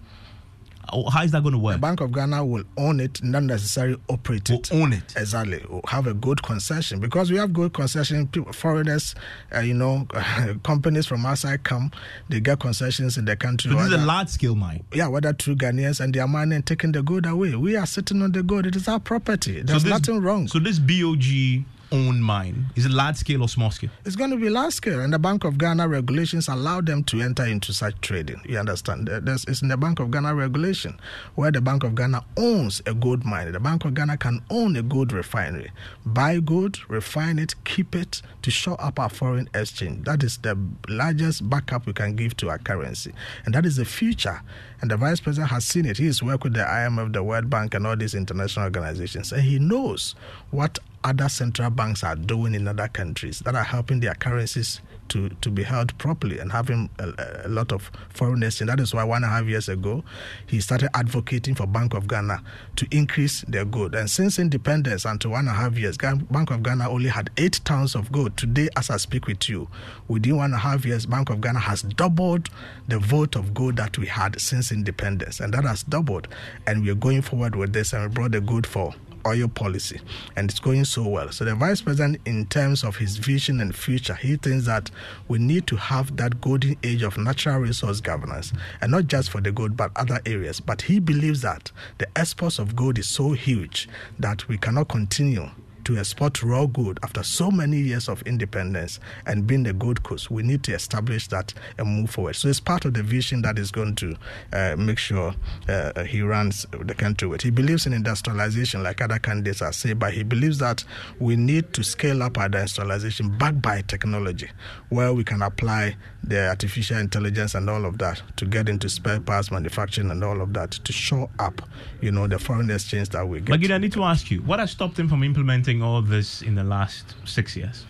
How 1.12 1.24
is 1.24 1.32
that 1.32 1.42
going 1.44 1.54
to 1.54 1.60
work? 1.60 1.76
The 1.76 1.80
Bank 1.82 2.02
of 2.02 2.12
Ghana 2.12 2.46
will 2.46 2.64
own 2.78 3.00
it, 3.00 3.24
not 3.24 3.44
necessarily 3.44 3.98
operate 4.10 4.50
will 4.50 4.58
it. 4.60 4.74
Own 4.74 4.94
it 4.94 5.14
exactly. 5.18 5.64
Will 5.70 5.82
have 5.88 6.08
a 6.08 6.14
good 6.14 6.42
concession 6.44 7.00
because 7.00 7.32
we 7.32 7.38
have 7.38 7.54
good 7.54 7.74
concession. 7.74 8.28
People, 8.28 8.54
foreigners, 8.54 9.16
uh, 9.56 9.60
you 9.60 9.74
know, 9.74 10.08
companies 10.64 11.06
from 11.06 11.26
outside 11.26 11.64
come, 11.64 11.92
they 12.30 12.40
get 12.40 12.60
concessions 12.60 13.18
in 13.18 13.26
the 13.26 13.36
country. 13.36 13.72
So 13.72 13.78
this 13.78 13.88
is 13.88 13.94
a 13.94 14.06
large 14.06 14.30
scale 14.30 14.56
mine. 14.56 14.84
Yeah, 14.94 15.08
whether 15.08 15.34
through 15.34 15.56
Ghanaians 15.56 16.00
and 16.00 16.14
they 16.14 16.20
are 16.20 16.28
mining, 16.28 16.64
taking 16.64 16.92
the 16.92 17.02
gold 17.02 17.26
away. 17.26 17.56
We 17.56 17.76
are 17.76 17.86
sitting 17.86 18.22
on 18.22 18.32
the 18.32 18.44
gold. 18.44 18.66
It 18.66 18.76
is 18.76 18.88
our 18.88 19.00
property. 19.00 19.62
There's 19.62 19.84
so 19.84 19.90
this, 19.90 20.08
nothing 20.08 20.22
wrong. 20.22 20.48
So 20.48 20.60
this 20.60 20.80
BOG 20.80 21.64
own 21.94 22.20
mine? 22.20 22.66
Is 22.76 22.86
it 22.86 22.92
large 22.92 23.18
scale 23.18 23.44
or 23.44 23.48
small 23.48 23.72
scale? 23.72 23.92
It's 24.04 24.16
going 24.16 24.32
to 24.32 24.38
be 24.38 24.50
large 24.50 24.74
scale, 24.74 25.00
and 25.00 25.14
the 25.14 25.20
Bank 25.20 25.44
of 25.44 25.58
Ghana 25.58 25.88
regulations 25.88 26.48
allow 26.48 26.82
them 26.82 27.04
to 27.06 27.22
enter 27.22 27.46
into 27.46 27.72
such 27.72 28.02
trading. 28.02 28.42
You 28.46 28.58
understand? 28.58 29.08
There's, 29.08 29.46
it's 29.46 29.62
in 29.62 29.68
the 29.68 29.78
Bank 29.78 30.00
of 30.00 30.10
Ghana 30.12 30.34
regulation 30.34 31.00
where 31.36 31.52
the 31.52 31.62
Bank 31.62 31.84
of 31.84 31.94
Ghana 31.96 32.26
owns 32.36 32.82
a 32.88 32.94
gold 32.94 33.24
mine. 33.24 33.52
The 33.52 33.60
Bank 33.60 33.86
of 33.86 33.94
Ghana 33.94 34.18
can 34.18 34.42
own 34.50 34.76
a 34.76 34.82
gold 34.82 35.14
refinery, 35.14 35.72
buy 36.06 36.40
gold, 36.40 36.80
refine 36.90 37.38
it, 37.38 37.54
keep 37.64 37.96
it 37.96 38.22
to 38.42 38.50
show 38.52 38.74
up 38.76 39.00
our 39.00 39.10
foreign 39.10 39.48
exchange. 39.54 40.06
That 40.06 40.24
is 40.24 40.40
the 40.40 40.58
largest 40.90 41.48
backup 41.48 41.86
we 41.86 41.94
can 41.94 42.16
give 42.16 42.36
to 42.38 42.50
our 42.50 42.58
currency, 42.58 43.14
and 43.46 43.54
that 43.54 43.66
is 43.66 43.76
the 43.76 43.86
future. 43.86 44.42
And 44.84 44.92
the 44.92 44.98
vice 44.98 45.22
president 45.22 45.50
has 45.52 45.64
seen 45.64 45.86
it. 45.86 45.98
He 45.98 46.08
has 46.08 46.22
worked 46.22 46.44
with 46.44 46.56
the 46.56 46.60
IMF, 46.60 47.14
the 47.14 47.24
World 47.24 47.50
Bank, 47.50 47.74
and 47.74 47.88
all 47.88 47.96
these 47.96 48.14
international 48.14 48.66
organizations, 48.66 49.32
and 49.32 49.42
he 49.42 49.58
knows 49.58 50.14
what 50.52 50.78
other 51.06 51.30
central 51.30 51.70
banks 51.70 52.04
are 52.04 52.18
doing 52.18 52.54
in 52.54 52.68
other 52.68 52.90
countries 52.90 53.40
that 53.40 53.56
are 53.56 53.64
helping 53.64 54.02
their 54.02 54.14
currencies 54.16 54.82
to, 55.10 55.30
to 55.30 55.52
be 55.52 55.64
held 55.64 55.96
properly 55.98 56.40
and 56.40 56.52
having 56.52 56.90
a, 56.98 57.44
a, 57.46 57.50
lot 57.50 57.72
of 57.72 57.92
foreign 58.10 58.42
exchange. 58.42 58.70
That 58.70 58.80
is 58.80 58.94
why 58.94 59.04
one 59.04 59.24
and 59.24 59.26
a 59.26 59.36
half 59.36 59.46
years 59.46 59.70
ago, 59.70 60.04
he 60.48 60.60
started 60.62 60.90
advocating 60.96 61.56
for 61.56 61.68
Bank 61.68 61.94
of 61.94 62.08
Ghana 62.08 62.42
to 62.78 62.88
increase 62.90 63.42
their 63.42 63.66
gold. 63.66 63.96
And 63.96 64.10
since 64.10 64.40
independence 64.40 65.06
until 65.06 65.32
one 65.32 65.42
and 65.42 65.50
a 65.50 65.54
half 65.54 65.78
years, 65.78 65.98
Bank 65.98 66.52
of 66.52 66.64
Ghana 66.64 66.90
only 66.90 67.10
had 67.10 67.30
eight 67.38 67.60
tons 67.66 67.96
of 67.96 68.12
gold. 68.12 68.38
Today, 68.38 68.70
as 68.76 68.90
I 68.90 68.98
speak 68.98 69.28
with 69.28 69.48
you, 69.50 69.68
within 70.08 70.38
one 70.38 70.46
and 70.46 70.56
a 70.56 70.58
half 70.58 70.86
years, 70.86 71.06
Bank 71.06 71.30
of 71.30 71.42
Ghana 71.42 71.60
has 71.60 71.84
doubled 71.84 72.50
the 72.88 72.98
vote 73.00 73.36
of 73.36 73.54
gold 73.54 73.76
that 73.76 73.98
we 73.98 74.08
had 74.08 74.40
since 74.40 74.72
independence. 74.74 75.40
And 75.40 75.54
that 75.54 75.64
has 75.64 75.84
doubled. 75.84 76.28
And 76.68 76.84
we 76.84 76.90
are 76.90 76.96
going 76.96 77.22
forward 77.22 77.56
with 77.56 77.72
this, 77.72 77.94
and 77.94 78.04
we 78.04 78.10
brought 78.10 78.32
the 78.32 78.42
good 78.42 78.68
for 78.68 78.94
oil 79.26 79.48
policy 79.48 80.00
and 80.36 80.50
it's 80.50 80.60
going 80.60 80.86
so 80.86 81.08
well. 81.08 81.32
So 81.32 81.46
the 81.46 81.56
vice 81.56 81.82
president, 81.82 82.22
in 82.26 82.46
terms 82.48 82.84
of 82.84 82.98
his 82.98 83.18
vision 83.18 83.62
and 83.62 83.76
future, 83.76 84.16
he 84.16 84.36
thinks 84.36 84.66
that 84.66 84.92
we 85.28 85.40
need 85.40 85.68
to 85.68 85.76
have 85.76 86.16
that 86.18 86.42
golden 86.42 86.76
age 86.84 87.04
of 87.04 87.18
natural 87.18 87.60
resource 87.60 88.02
governance 88.02 88.54
and 88.82 88.92
not 88.92 89.08
just 89.08 89.30
for 89.30 89.42
the 89.42 89.52
gold 89.52 89.78
but 89.78 89.92
other 89.96 90.20
areas. 90.26 90.60
But 90.60 90.82
he 90.82 91.00
believes 91.00 91.42
that 91.42 91.72
the 91.98 92.08
exports 92.18 92.60
of 92.60 92.76
gold 92.76 92.98
is 92.98 93.10
so 93.10 93.32
huge 93.32 93.88
that 94.20 94.48
we 94.48 94.58
cannot 94.58 94.90
continue 94.90 95.50
to 95.86 95.98
export 95.98 96.42
raw 96.44 96.66
good 96.66 97.00
after 97.04 97.24
so 97.24 97.52
many 97.52 97.80
years 97.80 98.10
of 98.10 98.22
independence 98.24 99.00
and 99.26 99.46
being 99.48 99.64
the 99.64 99.74
Gold 99.74 100.04
Coast. 100.04 100.32
We 100.32 100.44
need 100.44 100.64
to 100.64 100.74
establish 100.74 101.28
that 101.30 101.54
and 101.78 101.88
move 101.88 102.10
forward. 102.10 102.36
So 102.36 102.48
it's 102.48 102.60
part 102.60 102.86
of 102.86 102.94
the 102.94 103.04
vision 103.04 103.42
that 103.44 103.60
is 103.60 103.72
going 103.72 103.96
to 103.96 104.16
uh, 104.52 104.76
make 104.78 104.98
sure 104.98 105.34
uh, 105.68 106.04
he 106.04 106.22
runs 106.22 106.66
the 106.72 106.94
country 106.94 107.28
with. 107.28 107.42
He 107.42 107.50
believes 107.52 107.86
in 107.86 107.94
industrialization, 107.94 108.84
like 108.84 109.02
other 109.02 109.20
candidates 109.20 109.62
are 109.62 109.74
saying, 109.74 110.00
but 110.00 110.14
he 110.14 110.24
believes 110.24 110.60
that 110.60 110.84
we 111.20 111.36
need 111.36 111.74
to 111.74 111.84
scale 111.84 112.24
up 112.24 112.38
our 112.38 112.46
industrialization 112.46 113.38
backed 113.38 113.62
by 113.62 113.82
technology, 113.82 114.50
where 114.90 115.14
we 115.14 115.24
can 115.24 115.42
apply 115.42 115.96
the 116.24 116.48
artificial 116.50 116.98
intelligence 116.98 117.56
and 117.56 117.70
all 117.70 117.86
of 117.86 117.98
that 117.98 118.22
to 118.38 118.46
get 118.46 118.70
into 118.70 118.88
spare 118.90 119.20
parts 119.20 119.52
manufacturing 119.52 120.10
and 120.12 120.24
all 120.24 120.42
of 120.42 120.54
that 120.54 120.72
to 120.72 120.94
show 120.94 121.30
up, 121.40 121.62
you 122.02 122.12
know, 122.12 122.28
the 122.28 122.40
foreign 122.40 122.70
exchange 122.70 123.10
that 123.10 123.28
we 123.28 123.40
get. 123.40 123.60
But 123.60 123.72
I 123.72 123.78
need 123.78 123.92
to 123.94 124.04
ask 124.04 124.32
you, 124.32 124.40
what 124.42 124.60
has 124.60 124.72
stopped 124.72 124.98
him 124.98 125.10
from 125.10 125.24
implementing 125.24 125.73
all 125.82 126.02
this 126.02 126.42
in 126.42 126.56
the 126.56 126.64
last 126.64 127.16
six 127.26 127.56
years? 127.56 127.86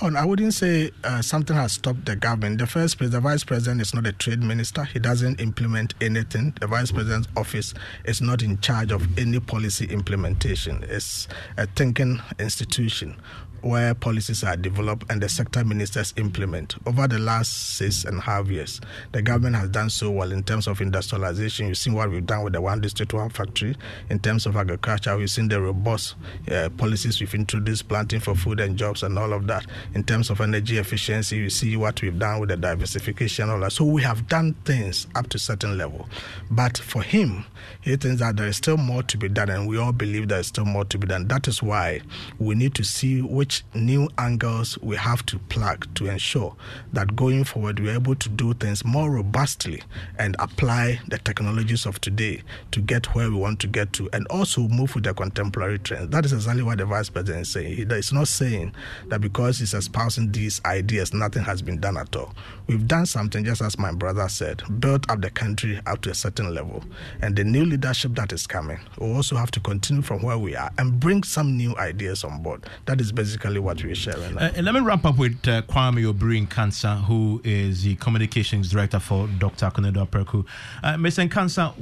Oh, 0.00 0.14
I 0.14 0.24
wouldn't 0.24 0.54
say 0.54 0.92
uh, 1.02 1.20
something 1.22 1.56
has 1.56 1.72
stopped 1.72 2.06
the 2.06 2.14
government. 2.14 2.58
The 2.58 2.68
first 2.68 2.98
place, 2.98 3.10
the 3.10 3.18
vice 3.18 3.42
president 3.42 3.80
is 3.80 3.92
not 3.92 4.06
a 4.06 4.12
trade 4.12 4.40
minister. 4.40 4.84
He 4.84 5.00
doesn't 5.00 5.40
implement 5.40 5.94
anything. 6.00 6.54
The 6.60 6.68
vice 6.68 6.92
president's 6.92 7.26
office 7.36 7.74
is 8.04 8.20
not 8.20 8.42
in 8.42 8.60
charge 8.60 8.92
of 8.92 9.18
any 9.18 9.40
policy 9.40 9.86
implementation. 9.86 10.84
It's 10.88 11.26
a 11.56 11.66
thinking 11.66 12.20
institution 12.38 13.16
where 13.62 13.94
policies 13.94 14.44
are 14.44 14.56
developed 14.56 15.10
and 15.10 15.20
the 15.20 15.28
sector 15.28 15.64
ministers 15.64 16.14
implement. 16.16 16.76
Over 16.86 17.08
the 17.08 17.18
last 17.18 17.76
six 17.76 18.04
and 18.04 18.18
a 18.18 18.20
half 18.20 18.48
years, 18.48 18.80
the 19.12 19.22
government 19.22 19.56
has 19.56 19.68
done 19.70 19.90
so 19.90 20.10
well 20.10 20.32
in 20.32 20.42
terms 20.42 20.66
of 20.66 20.80
industrialization. 20.80 21.68
You've 21.68 21.78
seen 21.78 21.94
what 21.94 22.10
we've 22.10 22.24
done 22.24 22.44
with 22.44 22.52
the 22.52 22.60
One 22.60 22.80
District, 22.80 23.12
One 23.12 23.30
Factory. 23.30 23.76
In 24.10 24.18
terms 24.18 24.46
of 24.46 24.56
agriculture, 24.56 25.16
we've 25.16 25.30
seen 25.30 25.48
the 25.48 25.60
robust 25.60 26.14
uh, 26.50 26.68
policies 26.76 27.20
we've 27.20 27.34
introduced, 27.34 27.88
planting 27.88 28.20
for 28.20 28.34
food 28.34 28.60
and 28.60 28.76
jobs 28.76 29.02
and 29.02 29.18
all 29.18 29.32
of 29.32 29.46
that. 29.46 29.66
In 29.94 30.04
terms 30.04 30.30
of 30.30 30.40
energy 30.40 30.78
efficiency, 30.78 31.36
you 31.36 31.50
see 31.50 31.76
what 31.76 32.00
we've 32.02 32.18
done 32.18 32.40
with 32.40 32.50
the 32.50 32.56
diversification, 32.56 33.50
all 33.50 33.60
that. 33.60 33.72
So 33.72 33.84
we 33.84 34.02
have 34.02 34.28
done 34.28 34.54
things 34.64 35.06
up 35.14 35.28
to 35.30 35.36
a 35.36 35.40
certain 35.40 35.78
level. 35.78 36.08
But 36.50 36.78
for 36.78 37.02
him, 37.02 37.44
he 37.80 37.96
thinks 37.96 38.20
that 38.20 38.36
there 38.36 38.46
is 38.46 38.56
still 38.56 38.76
more 38.76 39.02
to 39.04 39.16
be 39.16 39.28
done, 39.28 39.50
and 39.50 39.68
we 39.68 39.78
all 39.78 39.92
believe 39.92 40.28
there 40.28 40.40
is 40.40 40.48
still 40.48 40.64
more 40.64 40.84
to 40.84 40.98
be 40.98 41.06
done. 41.06 41.28
That 41.28 41.48
is 41.48 41.62
why 41.62 42.00
we 42.38 42.54
need 42.54 42.74
to 42.76 42.84
see 42.84 43.22
which 43.22 43.47
which 43.48 43.64
new 43.72 44.06
angles 44.18 44.78
we 44.82 44.94
have 44.94 45.24
to 45.24 45.38
plug 45.48 45.86
to 45.94 46.04
ensure 46.06 46.54
that 46.92 47.16
going 47.16 47.44
forward 47.44 47.80
we're 47.80 47.94
able 47.94 48.14
to 48.14 48.28
do 48.28 48.52
things 48.52 48.84
more 48.84 49.10
robustly 49.10 49.82
and 50.18 50.36
apply 50.38 51.00
the 51.08 51.16
technologies 51.16 51.86
of 51.86 51.98
today 52.02 52.42
to 52.70 52.82
get 52.82 53.14
where 53.14 53.30
we 53.30 53.36
want 53.36 53.58
to 53.58 53.66
get 53.66 53.90
to 53.94 54.06
and 54.12 54.26
also 54.26 54.68
move 54.68 54.94
with 54.94 55.04
the 55.04 55.14
contemporary 55.14 55.78
trends. 55.78 56.10
That 56.10 56.26
is 56.26 56.34
exactly 56.34 56.62
what 56.62 56.76
the 56.76 56.84
vice 56.84 57.08
president 57.08 57.46
is 57.46 57.48
saying. 57.50 57.74
He 57.74 57.82
is 57.84 58.12
not 58.12 58.28
saying 58.28 58.74
that 59.06 59.22
because 59.22 59.60
he's 59.60 59.72
espousing 59.72 60.30
these 60.30 60.60
ideas, 60.66 61.14
nothing 61.14 61.44
has 61.44 61.62
been 61.62 61.80
done 61.80 61.96
at 61.96 62.14
all. 62.14 62.34
We've 62.66 62.86
done 62.86 63.06
something, 63.06 63.46
just 63.46 63.62
as 63.62 63.78
my 63.78 63.92
brother 63.92 64.28
said, 64.28 64.62
built 64.78 65.10
up 65.10 65.22
the 65.22 65.30
country 65.30 65.80
up 65.86 66.02
to 66.02 66.10
a 66.10 66.14
certain 66.14 66.54
level. 66.54 66.84
And 67.22 67.34
the 67.34 67.44
new 67.44 67.64
leadership 67.64 68.14
that 68.16 68.30
is 68.30 68.46
coming 68.46 68.78
will 68.98 69.16
also 69.16 69.36
have 69.36 69.50
to 69.52 69.60
continue 69.60 70.02
from 70.02 70.20
where 70.22 70.36
we 70.36 70.54
are 70.54 70.70
and 70.76 71.00
bring 71.00 71.22
some 71.22 71.56
new 71.56 71.74
ideas 71.78 72.24
on 72.24 72.42
board. 72.42 72.66
That 72.84 73.00
is 73.00 73.10
basically 73.10 73.37
basically 73.38 73.60
what 73.60 73.82
we're 73.82 73.94
sharing. 73.94 74.36
Uh, 74.36 74.52
and 74.56 74.64
let 74.64 74.74
me 74.74 74.80
wrap 74.80 75.04
up 75.04 75.16
with 75.18 75.36
uh, 75.46 75.62
Kwame 75.62 76.12
Obiri 76.12 76.46
Nkansah, 76.46 77.04
who 77.04 77.40
is 77.44 77.84
the 77.84 77.94
communications 77.96 78.70
director 78.70 78.98
for 78.98 79.28
Dr. 79.38 79.66
Konadu 79.66 80.06
Apraku. 80.06 80.44
Uh, 80.82 80.94
Mr. 80.94 81.28
Nkansah, 81.28 81.72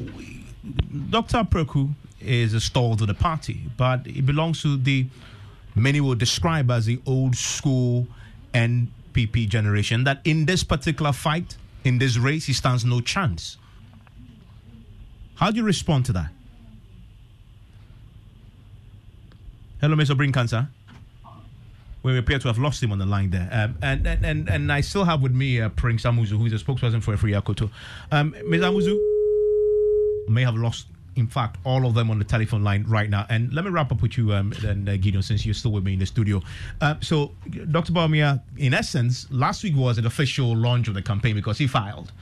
Dr. 1.10 1.38
Apraku 1.38 1.92
is 2.20 2.52
a 2.54 2.60
stalwart 2.60 3.00
of 3.00 3.06
the 3.06 3.14
party, 3.14 3.62
but 3.76 4.06
he 4.06 4.20
belongs 4.20 4.62
to 4.62 4.76
the 4.76 5.06
many 5.74 6.00
will 6.00 6.14
describe 6.14 6.70
as 6.70 6.86
the 6.86 7.00
old 7.06 7.36
school 7.36 8.06
NPP 8.52 9.48
generation. 9.48 10.04
That 10.04 10.20
in 10.24 10.46
this 10.46 10.62
particular 10.64 11.12
fight, 11.12 11.56
in 11.84 11.98
this 11.98 12.18
race, 12.18 12.46
he 12.46 12.52
stands 12.52 12.84
no 12.84 13.00
chance. 13.00 13.56
How 15.36 15.50
do 15.50 15.58
you 15.58 15.64
respond 15.64 16.04
to 16.06 16.12
that? 16.12 16.30
Hello, 19.80 19.94
Mr. 19.94 20.16
Brinkansa 20.16 20.68
we 22.12 22.18
appear 22.18 22.38
to 22.38 22.48
have 22.48 22.58
lost 22.58 22.82
him 22.82 22.92
on 22.92 22.98
the 22.98 23.06
line 23.06 23.30
there. 23.30 23.48
Um, 23.50 23.76
and, 23.82 24.06
and, 24.06 24.24
and 24.24 24.48
and 24.48 24.72
I 24.72 24.80
still 24.80 25.04
have 25.04 25.22
with 25.22 25.32
me 25.32 25.60
uh, 25.60 25.68
Prince 25.70 26.04
Amuzu, 26.04 26.38
who 26.38 26.46
is 26.46 26.52
a 26.52 26.64
spokesperson 26.64 27.02
for 27.02 27.16
Afriyie 27.16 27.40
Akoto. 27.40 27.70
Um, 28.12 28.34
Ms. 28.46 28.62
Amuzu 28.62 28.98
may 30.28 30.42
have 30.42 30.54
lost, 30.54 30.86
in 31.16 31.26
fact, 31.26 31.58
all 31.64 31.86
of 31.86 31.94
them 31.94 32.10
on 32.10 32.18
the 32.18 32.24
telephone 32.24 32.62
line 32.62 32.84
right 32.88 33.10
now. 33.10 33.26
And 33.28 33.52
let 33.52 33.64
me 33.64 33.70
wrap 33.70 33.90
up 33.90 34.02
with 34.02 34.16
you, 34.16 34.32
um, 34.32 34.52
then, 34.60 34.88
uh, 34.88 34.92
Gideon, 34.92 35.22
since 35.22 35.44
you're 35.44 35.54
still 35.54 35.72
with 35.72 35.84
me 35.84 35.94
in 35.94 35.98
the 35.98 36.06
studio. 36.06 36.42
Uh, 36.80 36.94
so, 37.00 37.32
Dr. 37.70 37.92
Bawumia, 37.92 38.40
in 38.56 38.74
essence, 38.74 39.26
last 39.30 39.64
week 39.64 39.76
was 39.76 39.98
an 39.98 40.06
official 40.06 40.56
launch 40.56 40.88
of 40.88 40.94
the 40.94 41.02
campaign 41.02 41.34
because 41.34 41.58
he 41.58 41.66
filed. 41.66 42.12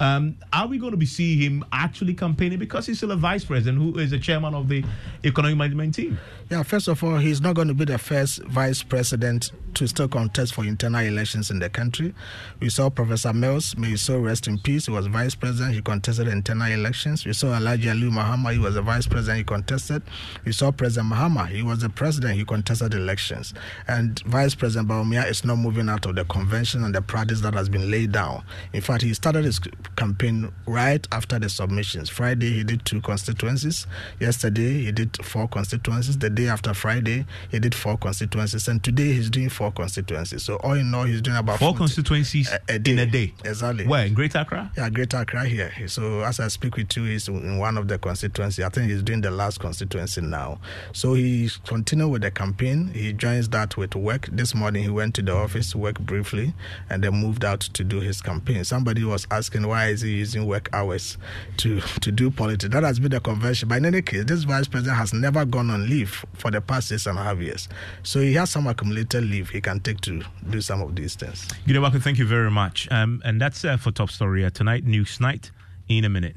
Um, 0.00 0.36
are 0.52 0.66
we 0.66 0.78
going 0.78 0.92
to 0.92 0.96
be 0.96 1.06
seeing 1.06 1.40
him 1.40 1.64
actually 1.72 2.14
campaigning 2.14 2.58
because 2.58 2.86
he's 2.86 2.98
still 2.98 3.10
a 3.10 3.16
vice 3.16 3.44
president 3.44 3.78
who 3.78 3.98
is 3.98 4.10
the 4.10 4.18
chairman 4.18 4.54
of 4.54 4.68
the 4.68 4.84
economic 5.24 5.56
management 5.56 5.94
team? 5.94 6.18
Yeah, 6.50 6.62
first 6.62 6.88
of 6.88 7.04
all, 7.04 7.16
he's 7.16 7.40
not 7.40 7.56
going 7.56 7.68
to 7.68 7.74
be 7.74 7.84
the 7.84 7.98
first 7.98 8.42
vice 8.44 8.82
president 8.82 9.52
to 9.74 9.86
still 9.86 10.08
contest 10.08 10.54
for 10.54 10.64
internal 10.64 11.00
elections 11.00 11.50
in 11.50 11.58
the 11.58 11.68
country. 11.68 12.14
We 12.60 12.70
saw 12.70 12.88
Professor 12.88 13.32
Mills, 13.32 13.76
may 13.76 13.88
his 13.90 14.02
soul 14.02 14.20
rest 14.20 14.48
in 14.48 14.58
peace. 14.58 14.86
He 14.86 14.92
was 14.92 15.06
vice 15.08 15.34
president, 15.34 15.74
he 15.74 15.82
contested 15.82 16.26
internal 16.28 16.72
elections. 16.72 17.26
We 17.26 17.34
saw 17.34 17.48
Alhaji 17.48 17.84
Aliu 17.84 18.10
Mahama, 18.10 18.52
he 18.52 18.58
was 18.58 18.76
a 18.76 18.82
vice 18.82 19.06
president, 19.06 19.38
he 19.38 19.44
contested. 19.44 20.02
We 20.44 20.52
saw 20.52 20.70
President 20.72 21.12
Mahama, 21.12 21.46
he 21.48 21.62
was 21.62 21.80
the 21.80 21.90
president, 21.90 22.36
he 22.36 22.44
contested 22.44 22.94
elections. 22.94 23.52
And 23.86 24.18
Vice 24.20 24.54
President 24.54 24.88
Bawumia 24.88 25.28
is 25.28 25.44
not 25.44 25.56
moving 25.56 25.88
out 25.88 26.06
of 26.06 26.14
the 26.14 26.24
convention 26.24 26.82
and 26.82 26.94
the 26.94 27.02
practice 27.02 27.40
that 27.42 27.54
has 27.54 27.68
been 27.68 27.90
laid 27.90 28.12
down. 28.12 28.42
In 28.72 28.80
fact, 28.80 29.02
he 29.02 29.12
started 29.12 29.44
his 29.44 29.60
campaign 29.96 30.52
right 30.66 31.06
after 31.12 31.38
the 31.38 31.48
submissions. 31.48 32.08
Friday, 32.08 32.50
he 32.52 32.64
did 32.64 32.84
two 32.84 33.00
constituencies. 33.00 33.86
Yesterday, 34.20 34.84
he 34.84 34.92
did 34.92 35.16
four 35.24 35.48
constituencies. 35.48 36.18
The 36.18 36.30
day 36.30 36.48
after 36.48 36.74
Friday, 36.74 37.26
he 37.50 37.58
did 37.58 37.74
four 37.74 37.96
constituencies, 37.96 38.68
and 38.68 38.82
today 38.82 39.12
he's 39.12 39.30
doing 39.30 39.48
four 39.48 39.72
constituencies. 39.72 40.42
So 40.44 40.56
all 40.56 40.74
in 40.74 40.92
all, 40.94 41.04
he's 41.04 41.20
doing 41.22 41.36
about 41.36 41.58
four 41.58 41.70
40, 41.70 41.78
constituencies 41.78 42.50
a, 42.50 42.60
a 42.68 42.74
in 42.76 42.98
a 42.98 43.06
day. 43.06 43.34
Exactly. 43.44 43.86
Where 43.86 44.06
in 44.06 44.14
Greater 44.14 44.38
Accra? 44.38 44.72
Yeah, 44.76 44.90
Greater 44.90 45.18
Accra 45.18 45.44
here. 45.46 45.72
So 45.88 46.20
as 46.22 46.40
I 46.40 46.48
speak 46.48 46.76
with 46.76 46.96
you, 46.96 47.04
he's 47.04 47.28
in 47.28 47.58
one 47.58 47.76
of 47.78 47.88
the 47.88 47.98
constituencies. 47.98 48.64
I 48.64 48.68
think 48.68 48.90
he's 48.90 49.02
doing 49.02 49.20
the 49.20 49.30
last 49.30 49.60
constituency 49.60 50.20
now. 50.20 50.58
So 50.92 51.14
he's 51.14 51.56
continuing 51.58 52.12
with 52.12 52.22
the 52.22 52.30
campaign. 52.30 52.88
He 52.88 53.12
joins 53.12 53.48
that 53.50 53.76
with 53.76 53.94
work. 53.94 54.28
This 54.32 54.54
morning 54.54 54.82
he 54.82 54.90
went 54.90 55.14
to 55.16 55.22
the 55.22 55.34
office 55.34 55.72
to 55.72 55.78
work 55.78 55.98
briefly, 56.00 56.54
and 56.90 57.02
then 57.02 57.14
moved 57.14 57.44
out 57.44 57.60
to 57.60 57.84
do 57.84 58.00
his 58.00 58.20
campaign. 58.20 58.64
Somebody 58.64 59.04
was 59.04 59.26
asking 59.30 59.66
why 59.66 59.77
is 59.86 60.02
he 60.02 60.10
using 60.10 60.46
work 60.46 60.68
hours 60.72 61.16
to 61.58 61.80
to 61.80 62.12
do 62.12 62.30
politics? 62.30 62.72
That 62.72 62.82
has 62.82 62.98
been 62.98 63.10
the 63.10 63.20
convention. 63.20 63.68
But 63.68 63.78
in 63.78 63.86
any 63.86 64.02
case, 64.02 64.24
this 64.24 64.44
vice 64.44 64.68
president 64.68 64.96
has 64.98 65.12
never 65.12 65.44
gone 65.44 65.70
on 65.70 65.88
leave 65.88 66.24
for 66.34 66.50
the 66.50 66.60
past 66.60 66.88
six 66.88 67.06
and 67.06 67.18
a 67.18 67.22
half 67.22 67.38
years. 67.38 67.68
So 68.02 68.20
he 68.20 68.34
has 68.34 68.50
some 68.50 68.66
accumulated 68.66 69.24
leave 69.24 69.50
he 69.50 69.60
can 69.60 69.80
take 69.80 70.00
to 70.02 70.22
do 70.50 70.60
some 70.60 70.82
of 70.82 70.94
these 70.94 71.14
things. 71.14 71.46
Gideon 71.66 71.84
Boako, 71.84 72.02
thank 72.02 72.18
you 72.18 72.26
very 72.26 72.50
much. 72.50 72.88
Um, 72.90 73.22
and 73.24 73.40
that's 73.40 73.64
uh, 73.64 73.76
for 73.76 73.90
Top 73.90 74.10
Story 74.10 74.44
uh, 74.44 74.50
tonight, 74.50 74.84
News 74.84 75.20
Night, 75.20 75.50
in 75.88 76.04
a 76.04 76.08
minute. 76.08 76.36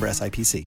member 0.01 0.13
SIPC. 0.13 0.70